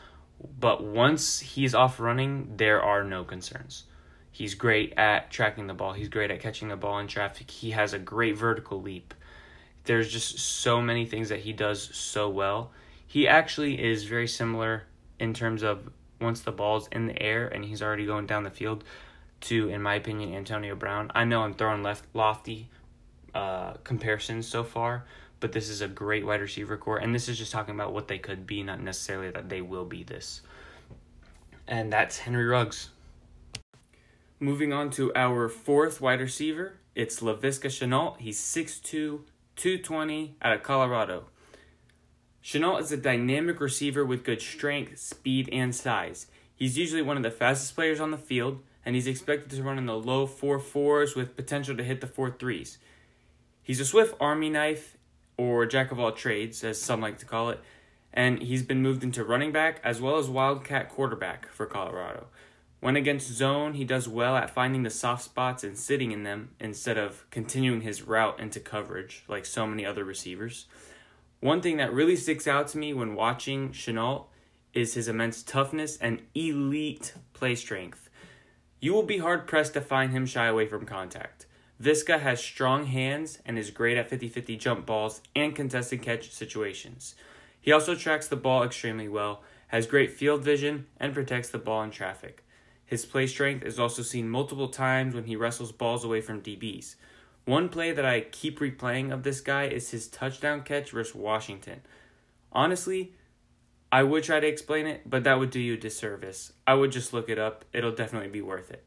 but 0.59 0.83
once 0.83 1.40
he's 1.40 1.74
off 1.74 2.00
running, 2.00 2.56
there 2.56 2.83
are 2.83 3.04
no 3.04 3.24
concerns. 3.24 3.85
He's 4.33 4.54
great 4.54 4.94
at 4.96 5.30
tracking 5.30 5.66
the 5.66 5.74
ball. 5.74 5.92
He's 5.92 6.09
great 6.09 6.30
at 6.30 6.40
catching 6.40 6.68
the 6.68 6.76
ball 6.76 6.98
in 6.98 7.09
traffic. 7.09 7.50
He 7.50 7.72
has 7.72 7.92
a 7.92 7.98
great 7.98 8.37
vertical 8.37 8.80
leap. 8.80 9.12
There's 9.85 10.11
just 10.11 10.38
so 10.38 10.80
many 10.80 11.06
things 11.06 11.30
that 11.30 11.40
he 11.40 11.52
does 11.52 11.94
so 11.94 12.28
well. 12.28 12.70
He 13.06 13.26
actually 13.26 13.83
is 13.83 14.04
very 14.04 14.28
similar 14.28 14.85
in 15.18 15.35
terms 15.35 15.62
of 15.62 15.90
once 16.20 16.40
the 16.40 16.52
ball's 16.52 16.88
in 16.92 17.06
the 17.06 17.20
air 17.20 17.48
and 17.48 17.64
he's 17.64 17.83
already 17.83 18.06
going 18.06 18.26
down 18.26 18.44
the 18.44 18.50
field 18.50 18.85
to, 19.42 19.68
in 19.68 19.83
my 19.83 19.94
opinion, 19.94 20.35
Antonio 20.35 20.74
Brown. 20.74 21.11
I 21.14 21.24
know 21.24 21.42
I'm 21.42 21.54
throwing 21.54 21.83
left 21.83 22.04
lofty 22.14 22.68
uh, 23.35 23.74
comparisons 23.85 24.46
so 24.46 24.62
far, 24.64 25.04
but 25.40 25.53
this 25.53 25.68
is 25.68 25.81
a 25.81 25.88
great 25.88 26.24
wide 26.24 26.40
receiver 26.40 26.76
core, 26.76 26.98
and 26.98 27.14
this 27.14 27.29
is 27.29 27.38
just 27.38 27.50
talking 27.50 27.74
about 27.74 27.92
what 27.92 28.09
they 28.09 28.18
could 28.18 28.46
be, 28.46 28.62
not 28.62 28.81
necessarily 28.81 29.31
that 29.31 29.48
they 29.48 29.62
will 29.62 29.87
be 29.87 30.03
this. 30.03 30.42
And 31.66 31.92
that's 31.92 32.18
Henry 32.18 32.44
Ruggs. 32.44 32.90
Moving 34.38 34.72
on 34.72 34.90
to 34.90 35.12
our 35.14 35.48
fourth 35.48 36.00
wide 36.00 36.20
receiver, 36.20 36.74
it's 36.94 37.20
Laviska 37.20 37.68
Shenault. 37.68 38.18
He's 38.18 38.38
6'2, 38.38 38.83
220 39.57 40.37
out 40.42 40.53
of 40.53 40.62
Colorado. 40.62 41.24
Shenault 42.42 42.81
is 42.81 42.92
a 42.92 42.96
dynamic 42.96 43.61
receiver 43.61 44.05
with 44.05 44.24
good 44.24 44.40
strength, 44.40 44.98
speed, 44.98 45.48
and 45.53 45.74
size. 45.74 46.26
He's 46.55 46.79
usually 46.79 47.03
one 47.03 47.16
of 47.16 47.22
the 47.22 47.31
fastest 47.31 47.74
players 47.74 48.00
on 48.00 48.11
the 48.11 48.18
field, 48.18 48.61
and 48.85 48.94
he's 48.94 49.07
expected 49.07 49.50
to 49.50 49.62
run 49.62 49.79
in 49.79 49.87
the 49.87 49.94
low 49.94 50.26
4.4s 50.26 51.14
with 51.14 51.37
potential 51.37 51.76
to 51.76 51.85
hit 51.85 52.00
the 52.00 52.07
4.3s. 52.07 52.79
He's 53.62 53.81
a 53.81 53.85
swift 53.85 54.14
army 54.20 54.48
knife, 54.48 54.96
or 55.40 55.64
jack 55.64 55.90
of 55.90 55.98
all 55.98 56.12
trades, 56.12 56.62
as 56.62 56.79
some 56.79 57.00
like 57.00 57.16
to 57.16 57.24
call 57.24 57.48
it, 57.48 57.59
and 58.12 58.42
he's 58.42 58.62
been 58.62 58.83
moved 58.83 59.03
into 59.03 59.24
running 59.24 59.50
back 59.50 59.81
as 59.83 59.98
well 59.98 60.18
as 60.18 60.29
wildcat 60.29 60.90
quarterback 60.90 61.48
for 61.48 61.64
Colorado. 61.64 62.26
When 62.81 62.94
against 62.94 63.33
zone, 63.33 63.72
he 63.72 63.85
does 63.85 64.07
well 64.07 64.37
at 64.37 64.50
finding 64.50 64.83
the 64.83 64.90
soft 64.90 65.24
spots 65.24 65.64
and 65.64 65.79
sitting 65.79 66.12
in 66.12 66.24
them 66.24 66.50
instead 66.61 66.98
of 66.98 67.24
continuing 67.31 67.81
his 67.81 68.03
route 68.03 68.38
into 68.38 68.61
coverage 68.61 69.24
like 69.29 69.46
so 69.46 69.66
many 69.66 69.87
other 69.87 70.05
receivers. 70.05 70.66
One 71.40 71.62
thing 71.62 71.79
that 71.79 71.92
really 71.92 72.16
sticks 72.16 72.46
out 72.46 72.68
to 72.68 72.79
me 72.79 72.92
when 72.92 73.14
watching 73.14 73.70
Shenault 73.70 74.26
is 74.74 74.92
his 74.92 75.09
immense 75.09 75.42
toughness 75.42 75.96
and 75.96 76.20
elite 76.35 77.14
play 77.33 77.55
strength. 77.55 78.11
You 78.79 78.92
will 78.92 79.05
be 79.05 79.18
hard 79.18 79.46
pressed 79.46 79.72
to 79.72 79.81
find 79.81 80.12
him 80.12 80.26
shy 80.26 80.46
away 80.46 80.66
from 80.66 80.85
contact. 80.85 81.46
Viska 81.80 82.20
has 82.20 82.42
strong 82.42 82.86
hands 82.86 83.38
and 83.46 83.58
is 83.58 83.70
great 83.70 83.96
at 83.96 84.10
50 84.10 84.28
50 84.28 84.56
jump 84.56 84.84
balls 84.84 85.22
and 85.34 85.56
contested 85.56 86.02
catch 86.02 86.30
situations. 86.30 87.14
He 87.58 87.72
also 87.72 87.94
tracks 87.94 88.28
the 88.28 88.36
ball 88.36 88.62
extremely 88.62 89.08
well, 89.08 89.42
has 89.68 89.86
great 89.86 90.10
field 90.10 90.44
vision, 90.44 90.86
and 90.98 91.14
protects 91.14 91.48
the 91.48 91.58
ball 91.58 91.82
in 91.82 91.90
traffic. 91.90 92.44
His 92.84 93.06
play 93.06 93.26
strength 93.26 93.64
is 93.64 93.78
also 93.78 94.02
seen 94.02 94.28
multiple 94.28 94.68
times 94.68 95.14
when 95.14 95.24
he 95.24 95.36
wrestles 95.36 95.72
balls 95.72 96.04
away 96.04 96.20
from 96.20 96.42
DBs. 96.42 96.96
One 97.46 97.70
play 97.70 97.92
that 97.92 98.04
I 98.04 98.20
keep 98.20 98.60
replaying 98.60 99.10
of 99.10 99.22
this 99.22 99.40
guy 99.40 99.64
is 99.64 99.90
his 99.90 100.08
touchdown 100.08 100.62
catch 100.62 100.90
versus 100.90 101.14
Washington. 101.14 101.80
Honestly, 102.52 103.14
I 103.90 104.02
would 104.02 104.24
try 104.24 104.38
to 104.38 104.46
explain 104.46 104.86
it, 104.86 105.08
but 105.08 105.24
that 105.24 105.38
would 105.38 105.50
do 105.50 105.60
you 105.60 105.74
a 105.74 105.78
disservice. 105.78 106.52
I 106.66 106.74
would 106.74 106.92
just 106.92 107.14
look 107.14 107.30
it 107.30 107.38
up, 107.38 107.64
it'll 107.72 107.92
definitely 107.92 108.28
be 108.28 108.42
worth 108.42 108.70
it. 108.70 108.84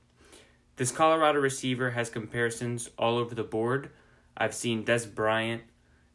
This 0.75 0.91
Colorado 0.91 1.39
receiver 1.39 1.91
has 1.91 2.09
comparisons 2.09 2.89
all 2.97 3.17
over 3.17 3.35
the 3.35 3.43
board. 3.43 3.91
I've 4.35 4.55
seen 4.55 4.83
Dez 4.83 5.13
Bryant, 5.13 5.63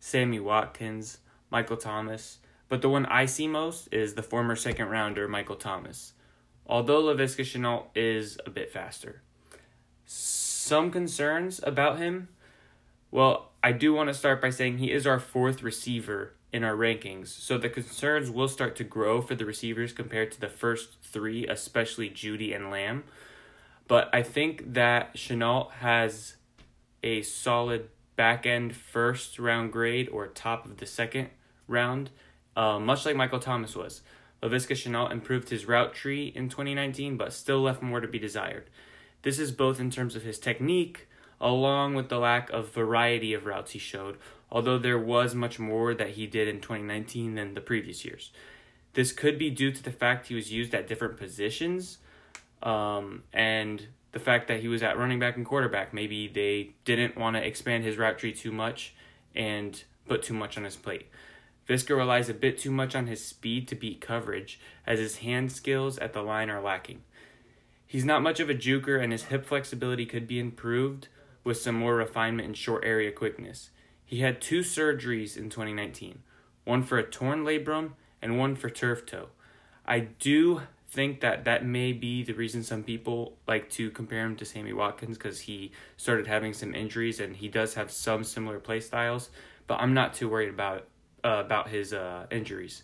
Sammy 0.00 0.40
Watkins, 0.40 1.18
Michael 1.50 1.76
Thomas, 1.76 2.38
but 2.68 2.82
the 2.82 2.88
one 2.88 3.06
I 3.06 3.26
see 3.26 3.46
most 3.46 3.88
is 3.92 4.14
the 4.14 4.22
former 4.22 4.56
second 4.56 4.88
rounder 4.88 5.28
Michael 5.28 5.56
Thomas 5.56 6.12
although 6.68 7.02
Laviska 7.02 7.42
Shenault 7.42 7.86
is 7.94 8.38
a 8.44 8.50
bit 8.50 8.70
faster. 8.70 9.22
Some 10.04 10.90
concerns 10.90 11.60
about 11.62 11.98
him. 11.98 12.28
Well, 13.10 13.52
I 13.62 13.72
do 13.72 13.94
want 13.94 14.08
to 14.08 14.14
start 14.14 14.42
by 14.42 14.50
saying 14.50 14.78
he 14.78 14.92
is 14.92 15.06
our 15.06 15.18
fourth 15.18 15.62
receiver 15.62 16.34
in 16.52 16.62
our 16.62 16.74
rankings, 16.74 17.28
so 17.28 17.58
the 17.58 17.68
concerns 17.68 18.30
will 18.30 18.48
start 18.48 18.76
to 18.76 18.84
grow 18.84 19.20
for 19.20 19.34
the 19.34 19.44
receivers 19.44 19.92
compared 19.92 20.30
to 20.32 20.40
the 20.40 20.48
first 20.48 20.96
three, 21.02 21.46
especially 21.46 22.10
Jeudy 22.10 22.54
and 22.54 22.70
Lamb. 22.70 23.04
But 23.88 24.10
I 24.12 24.22
think 24.22 24.74
that 24.74 25.14
Shenault 25.16 25.72
has 25.72 26.36
a 27.02 27.22
solid 27.22 27.88
back 28.16 28.46
end 28.46 28.76
first 28.76 29.38
round 29.38 29.72
grade 29.72 30.08
or 30.10 30.26
top 30.26 30.66
of 30.66 30.76
the 30.76 30.86
second 30.86 31.30
round, 31.66 32.10
uh, 32.54 32.78
much 32.78 33.06
like 33.06 33.16
Michael 33.16 33.40
Thomas 33.40 33.74
was. 33.74 34.02
Laviska 34.42 34.74
Shenault 34.74 35.10
improved 35.10 35.48
his 35.48 35.66
route 35.66 35.94
tree 35.94 36.32
in 36.34 36.48
2019, 36.48 37.16
but 37.16 37.32
still 37.32 37.60
left 37.60 37.82
more 37.82 38.00
to 38.00 38.06
be 38.06 38.18
desired. 38.18 38.68
This 39.22 39.38
is 39.38 39.50
both 39.50 39.80
in 39.80 39.90
terms 39.90 40.14
of 40.14 40.22
his 40.22 40.38
technique, 40.38 41.08
along 41.40 41.94
with 41.94 42.08
the 42.08 42.18
lack 42.18 42.50
of 42.50 42.72
variety 42.72 43.32
of 43.32 43.46
routes 43.46 43.72
he 43.72 43.78
showed, 43.78 44.16
although 44.50 44.78
there 44.78 44.98
was 44.98 45.34
much 45.34 45.58
more 45.58 45.94
that 45.94 46.10
he 46.10 46.26
did 46.26 46.46
in 46.46 46.60
2019 46.60 47.34
than 47.34 47.54
the 47.54 47.60
previous 47.60 48.04
years. 48.04 48.30
This 48.94 49.12
could 49.12 49.38
be 49.38 49.50
due 49.50 49.72
to 49.72 49.82
the 49.82 49.90
fact 49.90 50.26
he 50.26 50.34
was 50.34 50.52
used 50.52 50.74
at 50.74 50.88
different 50.88 51.16
positions, 51.16 51.98
um, 52.62 53.22
and 53.32 53.86
the 54.12 54.18
fact 54.18 54.48
that 54.48 54.60
he 54.60 54.68
was 54.68 54.82
at 54.82 54.98
running 54.98 55.18
back 55.18 55.36
and 55.36 55.44
quarterback. 55.44 55.92
Maybe 55.92 56.28
they 56.28 56.70
didn't 56.84 57.16
want 57.16 57.36
to 57.36 57.46
expand 57.46 57.84
his 57.84 57.96
route 57.96 58.18
tree 58.18 58.32
too 58.32 58.52
much 58.52 58.94
and 59.34 59.82
put 60.06 60.22
too 60.22 60.34
much 60.34 60.56
on 60.56 60.64
his 60.64 60.76
plate. 60.76 61.06
Viska 61.68 61.94
relies 61.94 62.30
a 62.30 62.34
bit 62.34 62.58
too 62.58 62.70
much 62.70 62.96
on 62.96 63.06
his 63.06 63.24
speed 63.24 63.68
to 63.68 63.74
beat 63.74 64.00
coverage, 64.00 64.58
as 64.86 64.98
his 64.98 65.18
hand 65.18 65.52
skills 65.52 65.98
at 65.98 66.14
the 66.14 66.22
line 66.22 66.48
are 66.48 66.62
lacking. 66.62 67.02
He's 67.86 68.06
not 68.06 68.22
much 68.22 68.40
of 68.40 68.48
a 68.48 68.54
juker, 68.54 69.02
and 69.02 69.12
his 69.12 69.24
hip 69.24 69.44
flexibility 69.44 70.06
could 70.06 70.26
be 70.26 70.38
improved 70.38 71.08
with 71.44 71.58
some 71.58 71.74
more 71.74 71.94
refinement 71.94 72.48
in 72.48 72.54
short 72.54 72.84
area 72.84 73.12
quickness. 73.12 73.70
He 74.04 74.20
had 74.20 74.40
two 74.40 74.60
surgeries 74.60 75.36
in 75.36 75.50
2019 75.50 76.22
one 76.64 76.82
for 76.82 76.98
a 76.98 77.02
torn 77.02 77.44
labrum 77.44 77.92
and 78.20 78.38
one 78.38 78.54
for 78.54 78.68
turf 78.68 79.06
toe. 79.06 79.28
I 79.86 80.00
do 80.00 80.62
think 80.90 81.20
that 81.20 81.44
that 81.44 81.64
may 81.66 81.92
be 81.92 82.22
the 82.22 82.32
reason 82.32 82.62
some 82.62 82.82
people 82.82 83.36
like 83.46 83.68
to 83.70 83.90
compare 83.90 84.24
him 84.24 84.36
to 84.36 84.44
Sammy 84.44 84.72
Watkins 84.72 85.18
because 85.18 85.40
he 85.40 85.70
started 85.96 86.26
having 86.26 86.54
some 86.54 86.74
injuries 86.74 87.20
and 87.20 87.36
he 87.36 87.48
does 87.48 87.74
have 87.74 87.90
some 87.90 88.24
similar 88.24 88.58
play 88.58 88.80
styles, 88.80 89.28
but 89.66 89.80
I'm 89.80 89.92
not 89.92 90.14
too 90.14 90.28
worried 90.28 90.48
about 90.48 90.86
uh, 91.22 91.42
about 91.44 91.68
his 91.68 91.92
uh, 91.92 92.26
injuries. 92.30 92.82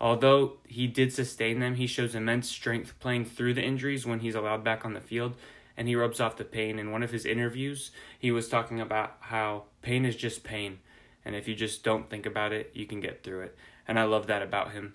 Although 0.00 0.58
he 0.66 0.86
did 0.86 1.12
sustain 1.12 1.60
them, 1.60 1.76
he 1.76 1.86
shows 1.86 2.14
immense 2.14 2.48
strength 2.48 2.98
playing 3.00 3.24
through 3.24 3.54
the 3.54 3.62
injuries 3.62 4.06
when 4.06 4.20
he's 4.20 4.34
allowed 4.34 4.62
back 4.62 4.84
on 4.84 4.92
the 4.92 5.00
field, 5.00 5.34
and 5.76 5.88
he 5.88 5.96
rubs 5.96 6.20
off 6.20 6.36
the 6.36 6.44
pain. 6.44 6.78
In 6.78 6.92
one 6.92 7.02
of 7.02 7.10
his 7.10 7.24
interviews, 7.24 7.90
he 8.18 8.30
was 8.30 8.48
talking 8.48 8.80
about 8.80 9.16
how 9.20 9.64
pain 9.82 10.04
is 10.04 10.14
just 10.14 10.44
pain, 10.44 10.78
and 11.24 11.34
if 11.34 11.48
you 11.48 11.54
just 11.54 11.82
don't 11.82 12.10
think 12.10 12.26
about 12.26 12.52
it, 12.52 12.70
you 12.74 12.86
can 12.86 13.00
get 13.00 13.22
through 13.22 13.42
it. 13.42 13.56
And 13.88 13.98
I 13.98 14.04
love 14.04 14.26
that 14.26 14.42
about 14.42 14.72
him. 14.72 14.94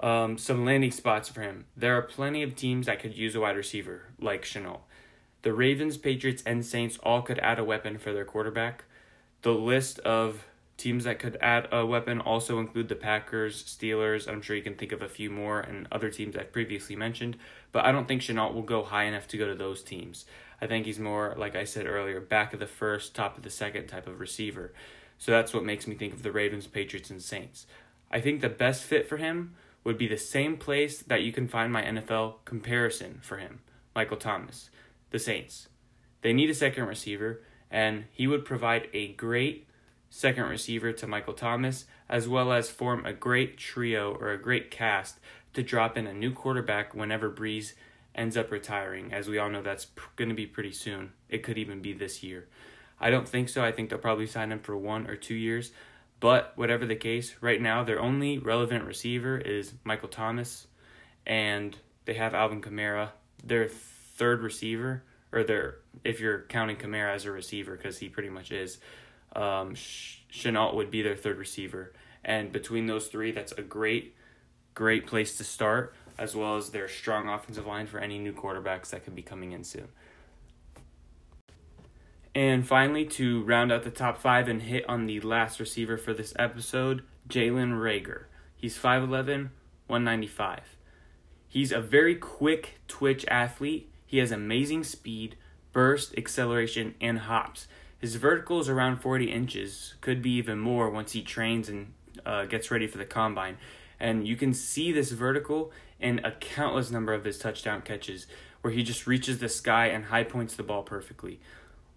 Um, 0.00 0.38
some 0.38 0.64
landing 0.64 0.92
spots 0.92 1.28
for 1.28 1.42
him. 1.42 1.66
There 1.76 1.96
are 1.96 2.02
plenty 2.02 2.42
of 2.42 2.56
teams 2.56 2.86
that 2.86 3.00
could 3.00 3.16
use 3.16 3.34
a 3.34 3.40
wide 3.40 3.56
receiver, 3.56 4.04
like 4.18 4.44
Shenault. 4.44 4.80
The 5.42 5.52
Ravens, 5.52 5.98
Patriots, 5.98 6.42
and 6.46 6.64
Saints 6.64 6.98
all 7.02 7.20
could 7.20 7.38
add 7.38 7.58
a 7.58 7.64
weapon 7.64 7.98
for 7.98 8.12
their 8.12 8.24
quarterback. 8.24 8.84
The 9.42 9.52
list 9.52 9.98
of 10.00 10.46
teams 10.78 11.04
that 11.04 11.18
could 11.18 11.36
add 11.42 11.68
a 11.70 11.84
weapon 11.84 12.20
also 12.20 12.58
include 12.58 12.88
the 12.88 12.94
Packers, 12.94 13.62
Steelers. 13.62 14.26
I'm 14.26 14.40
sure 14.40 14.56
you 14.56 14.62
can 14.62 14.76
think 14.76 14.92
of 14.92 15.02
a 15.02 15.08
few 15.08 15.28
more, 15.28 15.60
and 15.60 15.86
other 15.92 16.10
teams 16.10 16.34
I've 16.34 16.52
previously 16.52 16.96
mentioned. 16.96 17.36
But 17.70 17.84
I 17.84 17.92
don't 17.92 18.08
think 18.08 18.22
Shenault 18.22 18.54
will 18.54 18.62
go 18.62 18.82
high 18.82 19.04
enough 19.04 19.28
to 19.28 19.36
go 19.36 19.46
to 19.46 19.54
those 19.54 19.82
teams. 19.82 20.24
I 20.62 20.66
think 20.66 20.86
he's 20.86 20.98
more, 20.98 21.34
like 21.36 21.54
I 21.54 21.64
said 21.64 21.86
earlier, 21.86 22.20
back 22.20 22.54
of 22.54 22.60
the 22.60 22.66
first, 22.66 23.14
top 23.14 23.36
of 23.36 23.42
the 23.42 23.50
second 23.50 23.86
type 23.86 24.06
of 24.06 24.20
receiver. 24.20 24.72
So 25.18 25.32
that's 25.32 25.52
what 25.52 25.64
makes 25.64 25.86
me 25.86 25.94
think 25.94 26.14
of 26.14 26.22
the 26.22 26.32
Ravens, 26.32 26.66
Patriots, 26.66 27.10
and 27.10 27.22
Saints. 27.22 27.66
I 28.10 28.20
think 28.20 28.40
the 28.40 28.48
best 28.48 28.82
fit 28.82 29.06
for 29.06 29.18
him 29.18 29.54
would 29.90 29.98
be 29.98 30.06
the 30.06 30.16
same 30.16 30.56
place 30.56 31.02
that 31.02 31.22
you 31.22 31.32
can 31.32 31.48
find 31.48 31.72
my 31.72 31.82
NFL 31.82 32.44
comparison 32.44 33.18
for 33.24 33.38
him 33.38 33.58
Michael 33.92 34.18
Thomas, 34.18 34.70
the 35.10 35.18
Saints. 35.18 35.66
They 36.22 36.32
need 36.32 36.48
a 36.48 36.54
second 36.54 36.84
receiver, 36.84 37.42
and 37.72 38.04
he 38.12 38.28
would 38.28 38.44
provide 38.44 38.86
a 38.92 39.14
great 39.14 39.66
second 40.08 40.44
receiver 40.44 40.92
to 40.92 41.08
Michael 41.08 41.34
Thomas, 41.34 41.86
as 42.08 42.28
well 42.28 42.52
as 42.52 42.70
form 42.70 43.04
a 43.04 43.12
great 43.12 43.58
trio 43.58 44.14
or 44.14 44.30
a 44.30 44.40
great 44.40 44.70
cast 44.70 45.18
to 45.54 45.62
drop 45.64 45.98
in 45.98 46.06
a 46.06 46.14
new 46.14 46.30
quarterback 46.30 46.94
whenever 46.94 47.28
Brees 47.28 47.72
ends 48.14 48.36
up 48.36 48.52
retiring. 48.52 49.12
As 49.12 49.26
we 49.26 49.38
all 49.38 49.50
know, 49.50 49.60
that's 49.60 49.88
going 50.14 50.28
to 50.28 50.36
be 50.36 50.46
pretty 50.46 50.70
soon. 50.70 51.14
It 51.28 51.42
could 51.42 51.58
even 51.58 51.82
be 51.82 51.94
this 51.94 52.22
year. 52.22 52.46
I 53.00 53.10
don't 53.10 53.28
think 53.28 53.48
so. 53.48 53.64
I 53.64 53.72
think 53.72 53.90
they'll 53.90 53.98
probably 53.98 54.28
sign 54.28 54.52
him 54.52 54.60
for 54.60 54.76
one 54.76 55.08
or 55.08 55.16
two 55.16 55.34
years. 55.34 55.72
But 56.20 56.52
whatever 56.54 56.84
the 56.84 56.96
case, 56.96 57.34
right 57.40 57.60
now 57.60 57.82
their 57.82 58.00
only 58.00 58.38
relevant 58.38 58.84
receiver 58.84 59.38
is 59.38 59.72
Michael 59.84 60.08
Thomas, 60.08 60.66
and 61.26 61.76
they 62.04 62.14
have 62.14 62.34
Alvin 62.34 62.60
Kamara. 62.60 63.10
Their 63.42 63.68
third 63.68 64.42
receiver, 64.42 65.02
or 65.32 65.42
their 65.42 65.76
if 66.04 66.20
you're 66.20 66.42
counting 66.42 66.76
Kamara 66.76 67.14
as 67.14 67.24
a 67.24 67.30
receiver, 67.30 67.74
because 67.74 67.98
he 67.98 68.08
pretty 68.10 68.28
much 68.28 68.52
is, 68.52 68.78
um, 69.34 69.74
Shenault 69.74 70.74
would 70.74 70.90
be 70.90 71.00
their 71.00 71.16
third 71.16 71.38
receiver. 71.38 71.92
And 72.22 72.52
between 72.52 72.86
those 72.86 73.08
three, 73.08 73.32
that's 73.32 73.52
a 73.52 73.62
great, 73.62 74.14
great 74.74 75.06
place 75.06 75.38
to 75.38 75.44
start, 75.44 75.94
as 76.18 76.36
well 76.36 76.56
as 76.56 76.70
their 76.70 76.86
strong 76.86 77.28
offensive 77.30 77.66
line 77.66 77.86
for 77.86 77.98
any 77.98 78.18
new 78.18 78.34
quarterbacks 78.34 78.90
that 78.90 79.04
could 79.04 79.14
be 79.14 79.22
coming 79.22 79.52
in 79.52 79.64
soon. 79.64 79.88
And 82.34 82.66
finally, 82.66 83.04
to 83.06 83.42
round 83.42 83.72
out 83.72 83.82
the 83.82 83.90
top 83.90 84.18
five 84.18 84.48
and 84.48 84.62
hit 84.62 84.88
on 84.88 85.06
the 85.06 85.20
last 85.20 85.58
receiver 85.58 85.96
for 85.96 86.14
this 86.14 86.32
episode, 86.38 87.02
Jalen 87.28 87.72
Reagor. 87.72 88.24
He's 88.54 88.78
5'11, 88.78 89.50
195. 89.88 90.60
He's 91.48 91.72
a 91.72 91.80
very 91.80 92.14
quick 92.14 92.80
twitch 92.86 93.24
athlete. 93.26 93.90
He 94.06 94.18
has 94.18 94.30
amazing 94.30 94.84
speed, 94.84 95.36
burst, 95.72 96.16
acceleration, 96.16 96.94
and 97.00 97.20
hops. 97.20 97.66
His 97.98 98.14
vertical 98.14 98.60
is 98.60 98.68
around 98.68 98.98
40 98.98 99.32
inches, 99.32 99.94
could 100.00 100.22
be 100.22 100.30
even 100.32 100.58
more 100.58 100.88
once 100.88 101.12
he 101.12 101.22
trains 101.22 101.68
and 101.68 101.92
uh, 102.24 102.44
gets 102.44 102.70
ready 102.70 102.86
for 102.86 102.98
the 102.98 103.04
combine. 103.04 103.58
And 103.98 104.26
you 104.26 104.36
can 104.36 104.54
see 104.54 104.92
this 104.92 105.10
vertical 105.10 105.72
in 105.98 106.20
a 106.24 106.30
countless 106.30 106.90
number 106.90 107.12
of 107.12 107.24
his 107.24 107.38
touchdown 107.38 107.82
catches, 107.82 108.26
where 108.62 108.72
he 108.72 108.82
just 108.82 109.06
reaches 109.06 109.38
the 109.38 109.48
sky 109.48 109.86
and 109.86 110.06
high 110.06 110.24
points 110.24 110.54
the 110.54 110.62
ball 110.62 110.82
perfectly. 110.82 111.40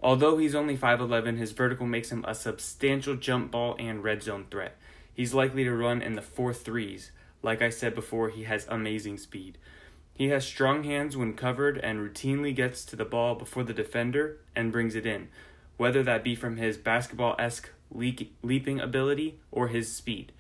Although 0.03 0.37
he's 0.37 0.53
only 0.53 0.77
5'11, 0.77 1.37
his 1.37 1.53
vertical 1.53 1.85
makes 1.85 2.11
him 2.11 2.25
a 2.27 2.35
substantial 2.35 3.15
jump 3.15 3.51
ball 3.51 3.77
and 3.79 4.03
red 4.03 4.21
zone 4.21 4.45
threat. 4.51 4.75
He's 5.13 5.33
likely 5.33 5.63
to 5.63 5.73
run 5.73 6.01
in 6.01 6.13
the 6.13 6.21
4 6.21 6.53
threes. 6.53 7.11
Like 7.41 7.61
I 7.61 7.69
said 7.69 7.95
before, 7.95 8.29
he 8.29 8.43
has 8.43 8.67
amazing 8.69 9.17
speed. 9.17 9.57
He 10.13 10.27
has 10.27 10.45
strong 10.45 10.83
hands 10.83 11.15
when 11.15 11.33
covered 11.33 11.77
and 11.77 11.99
routinely 11.99 12.53
gets 12.53 12.83
to 12.85 12.95
the 12.95 13.05
ball 13.05 13.35
before 13.35 13.63
the 13.63 13.73
defender 13.73 14.39
and 14.55 14.71
brings 14.71 14.93
it 14.93 15.05
in, 15.05 15.29
whether 15.77 16.03
that 16.03 16.23
be 16.23 16.35
from 16.35 16.57
his 16.57 16.77
basketball 16.77 17.35
esque 17.39 17.69
leaping 17.89 18.79
ability 18.79 19.39
or 19.51 19.69
his 19.69 19.91
speed. 19.91 20.33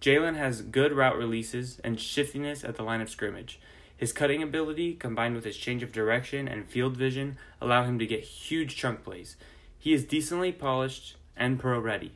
Jalen 0.00 0.36
has 0.36 0.62
good 0.62 0.92
route 0.92 1.16
releases 1.16 1.78
and 1.84 2.00
shiftiness 2.00 2.64
at 2.64 2.76
the 2.76 2.82
line 2.82 3.00
of 3.00 3.10
scrimmage. 3.10 3.60
His 3.98 4.12
cutting 4.12 4.44
ability, 4.44 4.94
combined 4.94 5.34
with 5.34 5.44
his 5.44 5.56
change 5.56 5.82
of 5.82 5.90
direction 5.90 6.46
and 6.46 6.64
field 6.64 6.96
vision, 6.96 7.36
allow 7.60 7.82
him 7.84 7.98
to 7.98 8.06
get 8.06 8.20
huge 8.22 8.76
chunk 8.76 9.02
plays. 9.02 9.36
He 9.76 9.92
is 9.92 10.04
decently 10.04 10.52
polished 10.52 11.16
and 11.36 11.58
pro 11.58 11.80
ready. 11.80 12.12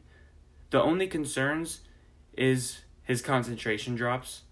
The 0.71 0.81
only 0.81 1.09
concerns 1.09 1.81
is 2.37 2.83
his 3.03 3.21
concentration 3.21 3.97
drops, 3.97 4.43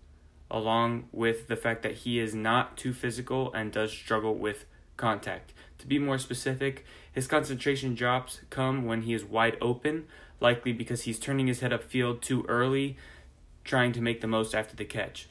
along 0.50 1.08
with 1.12 1.46
the 1.46 1.56
fact 1.56 1.82
that 1.84 1.98
he 1.98 2.18
is 2.18 2.34
not 2.34 2.76
too 2.76 2.92
physical 2.92 3.52
and 3.52 3.70
does 3.70 3.92
struggle 3.92 4.34
with 4.34 4.66
contact. 4.96 5.52
To 5.78 5.86
be 5.86 6.00
more 6.00 6.18
specific, 6.18 6.84
his 7.12 7.28
concentration 7.28 7.94
drops 7.94 8.40
come 8.50 8.84
when 8.84 9.02
he 9.02 9.14
is 9.14 9.24
wide 9.24 9.56
open, 9.60 10.06
likely 10.40 10.72
because 10.72 11.02
he's 11.02 11.18
turning 11.18 11.46
his 11.46 11.60
head 11.60 11.70
upfield 11.70 12.20
too 12.22 12.44
early, 12.48 12.96
trying 13.62 13.92
to 13.92 14.00
make 14.00 14.20
the 14.20 14.26
most 14.26 14.52
after 14.52 14.74
the 14.74 14.84
catch. 14.84 15.28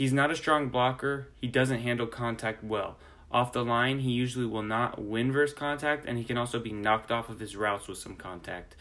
He's 0.00 0.14
not 0.14 0.30
a 0.30 0.34
strong 0.34 0.70
blocker. 0.70 1.28
He 1.42 1.46
doesn't 1.46 1.82
handle 1.82 2.06
contact 2.06 2.64
well. 2.64 2.96
Off 3.30 3.52
the 3.52 3.62
line, 3.62 3.98
he 3.98 4.12
usually 4.12 4.46
will 4.46 4.62
not 4.62 4.98
win 4.98 5.30
versus 5.30 5.54
contact, 5.54 6.06
and 6.06 6.16
he 6.16 6.24
can 6.24 6.38
also 6.38 6.58
be 6.58 6.72
knocked 6.72 7.10
off 7.10 7.28
of 7.28 7.38
his 7.38 7.54
routes 7.54 7.86
with 7.86 7.98
some 7.98 8.16
contact. 8.16 8.76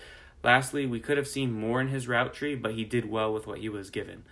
Lastly, 0.46 0.86
we 0.86 1.02
could 1.02 1.18
have 1.18 1.28
seen 1.28 1.52
more 1.52 1.82
in 1.82 1.90
his 1.90 2.08
route 2.08 2.34
tree, 2.34 2.56
but 2.56 2.72
he 2.72 2.86
did 2.86 3.12
well 3.12 3.34
with 3.34 3.48
what 3.48 3.58
he 3.58 3.68
was 3.68 3.90
given. 3.90 4.24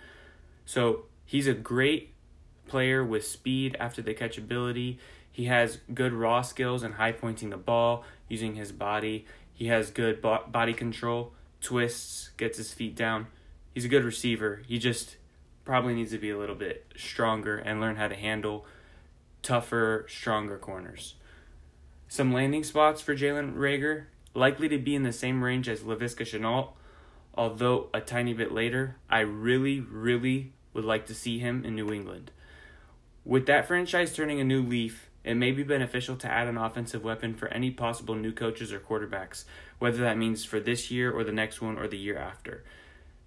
So 0.64 1.04
he's 1.26 1.46
a 1.46 1.52
great 1.52 2.14
player 2.68 3.04
with 3.04 3.26
speed 3.26 3.76
after 3.78 4.00
the 4.00 4.14
catch 4.14 4.38
ability. 4.38 4.98
He 5.30 5.44
has 5.44 5.80
good 5.92 6.14
raw 6.14 6.40
skills 6.40 6.82
and 6.82 6.94
high 6.94 7.12
pointing 7.12 7.50
the 7.50 7.58
ball 7.58 8.02
using 8.30 8.54
his 8.54 8.72
body. 8.72 9.26
He 9.52 9.66
has 9.66 9.90
good 9.90 10.22
body 10.22 10.72
control, 10.72 11.34
twists, 11.60 12.30
gets 12.38 12.56
his 12.56 12.72
feet 12.72 12.96
down. 12.96 13.26
He's 13.74 13.84
a 13.84 13.88
good 13.88 14.04
receiver. 14.04 14.62
He 14.66 14.78
just 14.78 15.17
probably 15.68 15.92
needs 15.92 16.12
to 16.12 16.16
be 16.16 16.30
a 16.30 16.38
little 16.38 16.54
bit 16.54 16.86
stronger 16.96 17.58
and 17.58 17.78
learn 17.78 17.96
how 17.96 18.08
to 18.08 18.14
handle 18.14 18.64
tougher, 19.42 20.06
stronger 20.08 20.56
corners. 20.56 21.16
Some 22.08 22.32
landing 22.32 22.64
spots 22.64 23.02
for 23.02 23.14
Jalen 23.14 23.54
Reagor 23.54 24.04
likely 24.32 24.70
to 24.70 24.78
be 24.78 24.94
in 24.94 25.02
the 25.02 25.12
same 25.12 25.44
range 25.44 25.68
as 25.68 25.80
Laviska 25.80 26.24
Shenault, 26.24 26.70
although 27.34 27.90
a 27.92 28.00
tiny 28.00 28.32
bit 28.32 28.50
later. 28.50 28.96
I 29.10 29.20
really, 29.20 29.78
really 29.78 30.54
would 30.72 30.86
like 30.86 31.04
to 31.04 31.14
see 31.14 31.38
him 31.38 31.66
in 31.66 31.74
New 31.74 31.92
England. 31.92 32.30
With 33.26 33.44
that 33.44 33.68
franchise 33.68 34.14
turning 34.16 34.40
a 34.40 34.44
new 34.44 34.62
leaf, 34.62 35.10
it 35.22 35.34
may 35.34 35.50
be 35.50 35.64
beneficial 35.64 36.16
to 36.16 36.30
add 36.30 36.48
an 36.48 36.56
offensive 36.56 37.04
weapon 37.04 37.34
for 37.34 37.48
any 37.48 37.70
possible 37.70 38.14
new 38.14 38.32
coaches 38.32 38.72
or 38.72 38.80
quarterbacks, 38.80 39.44
whether 39.78 39.98
that 39.98 40.16
means 40.16 40.46
for 40.46 40.60
this 40.60 40.90
year 40.90 41.12
or 41.12 41.24
the 41.24 41.30
next 41.30 41.60
one 41.60 41.76
or 41.76 41.86
the 41.86 41.98
year 41.98 42.16
after. 42.16 42.64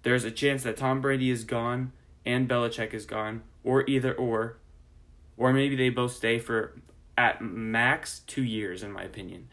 There's 0.02 0.24
a 0.24 0.32
chance 0.32 0.64
that 0.64 0.76
Tom 0.76 1.00
Brady 1.00 1.30
is 1.30 1.44
gone 1.44 1.92
and 2.24 2.48
Belichick 2.48 2.94
is 2.94 3.06
gone, 3.06 3.42
or 3.64 3.88
either 3.88 4.14
or, 4.14 4.58
or 5.36 5.52
maybe 5.52 5.76
they 5.76 5.88
both 5.88 6.12
stay 6.12 6.38
for 6.38 6.80
at 7.16 7.42
max 7.42 8.20
two 8.26 8.42
years, 8.42 8.82
in 8.82 8.92
my 8.92 9.02
opinion. 9.02 9.48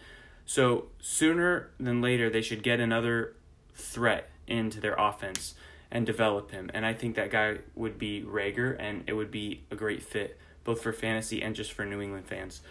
So 0.46 0.88
sooner 1.00 1.72
than 1.80 2.02
later, 2.02 2.30
they 2.30 2.42
should 2.42 2.64
get 2.64 2.80
another 2.80 3.36
threat 3.74 4.30
into 4.48 4.80
their 4.80 4.96
offense 4.96 5.54
and 5.92 6.06
develop 6.06 6.52
him. 6.52 6.70
And 6.74 6.86
I 6.86 6.94
think 6.94 7.16
that 7.16 7.32
guy 7.32 7.60
would 7.76 7.98
be 7.98 8.24
Reagor, 8.24 8.76
and 8.80 9.04
it 9.08 9.14
would 9.14 9.32
be 9.32 9.64
a 9.72 9.76
great 9.76 10.04
fit 10.04 10.38
both 10.64 10.82
for 10.82 10.94
fantasy 10.94 11.42
and 11.42 11.56
just 11.56 11.72
for 11.72 11.86
New 11.86 12.02
England 12.02 12.28
fans. 12.28 12.62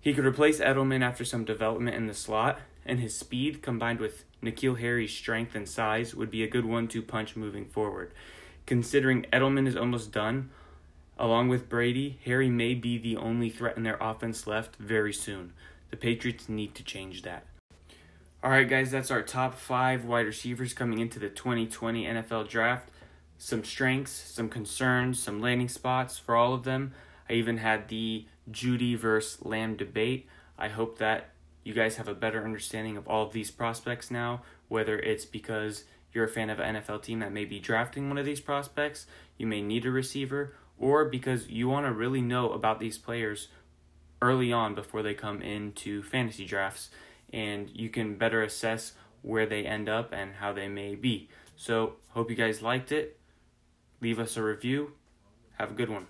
He 0.00 0.14
could 0.14 0.24
replace 0.24 0.60
Edelman 0.60 1.02
after 1.02 1.24
some 1.24 1.44
development 1.44 1.96
in 1.96 2.06
the 2.06 2.14
slot, 2.14 2.60
and 2.86 3.00
his 3.00 3.18
speed 3.18 3.62
combined 3.62 4.00
with 4.00 4.24
N'Keal 4.42 4.78
Harry's 4.78 5.12
strength 5.12 5.54
and 5.54 5.68
size 5.68 6.14
would 6.14 6.30
be 6.30 6.42
a 6.42 6.48
good 6.48 6.64
one 6.64 6.88
two 6.88 7.02
punch 7.02 7.36
moving 7.36 7.66
forward. 7.66 8.12
Considering 8.68 9.24
Edelman 9.32 9.66
is 9.66 9.78
almost 9.78 10.12
done, 10.12 10.50
along 11.18 11.48
with 11.48 11.70
Brady, 11.70 12.18
Harry 12.26 12.50
may 12.50 12.74
be 12.74 12.98
the 12.98 13.16
only 13.16 13.48
threat 13.48 13.78
in 13.78 13.82
their 13.82 13.96
offense 13.98 14.46
left 14.46 14.76
very 14.76 15.10
soon. 15.10 15.54
The 15.90 15.96
Patriots 15.96 16.50
need 16.50 16.74
to 16.74 16.84
change 16.84 17.22
that. 17.22 17.46
All 18.44 18.50
right, 18.50 18.68
guys, 18.68 18.90
that's 18.90 19.10
our 19.10 19.22
top 19.22 19.54
five 19.54 20.04
wide 20.04 20.26
receivers 20.26 20.74
coming 20.74 20.98
into 20.98 21.18
the 21.18 21.30
2020 21.30 22.04
NFL 22.04 22.50
Draft. 22.50 22.90
Some 23.38 23.64
strengths, 23.64 24.12
some 24.12 24.50
concerns, 24.50 25.18
some 25.18 25.40
landing 25.40 25.70
spots 25.70 26.18
for 26.18 26.36
all 26.36 26.52
of 26.52 26.64
them. 26.64 26.92
I 27.30 27.32
even 27.32 27.56
had 27.56 27.88
the 27.88 28.26
Jeudy 28.50 28.98
versus 28.98 29.42
Lamb 29.42 29.76
debate. 29.76 30.28
I 30.58 30.68
hope 30.68 30.98
that 30.98 31.30
you 31.64 31.72
guys 31.72 31.96
have 31.96 32.06
a 32.06 32.14
better 32.14 32.44
understanding 32.44 32.98
of 32.98 33.08
all 33.08 33.24
of 33.24 33.32
these 33.32 33.50
prospects 33.50 34.10
now, 34.10 34.42
whether 34.68 34.98
it's 34.98 35.24
because 35.24 35.84
you're 36.12 36.24
a 36.24 36.28
fan 36.28 36.50
of 36.50 36.58
an 36.58 36.76
NFL 36.76 37.02
team 37.02 37.20
that 37.20 37.32
may 37.32 37.44
be 37.44 37.58
drafting 37.60 38.08
one 38.08 38.18
of 38.18 38.26
these 38.26 38.40
prospects, 38.40 39.06
you 39.36 39.46
may 39.46 39.62
need 39.62 39.84
a 39.86 39.90
receiver, 39.90 40.54
or 40.78 41.04
because 41.04 41.48
you 41.48 41.68
want 41.68 41.86
to 41.86 41.92
really 41.92 42.20
know 42.20 42.50
about 42.52 42.80
these 42.80 42.98
players 42.98 43.48
early 44.20 44.52
on 44.52 44.74
before 44.74 45.02
they 45.02 45.14
come 45.14 45.42
into 45.42 46.02
fantasy 46.02 46.44
drafts 46.44 46.90
and 47.32 47.70
you 47.70 47.88
can 47.88 48.16
better 48.16 48.42
assess 48.42 48.92
where 49.22 49.46
they 49.46 49.66
end 49.66 49.88
up 49.88 50.12
and 50.12 50.34
how 50.36 50.52
they 50.52 50.68
may 50.68 50.94
be. 50.94 51.28
So, 51.56 51.94
hope 52.10 52.30
you 52.30 52.36
guys 52.36 52.62
liked 52.62 52.92
it. 52.92 53.18
Leave 54.00 54.18
us 54.18 54.36
a 54.36 54.42
review. 54.42 54.92
Have 55.58 55.72
a 55.72 55.74
good 55.74 55.90
one. 55.90 56.06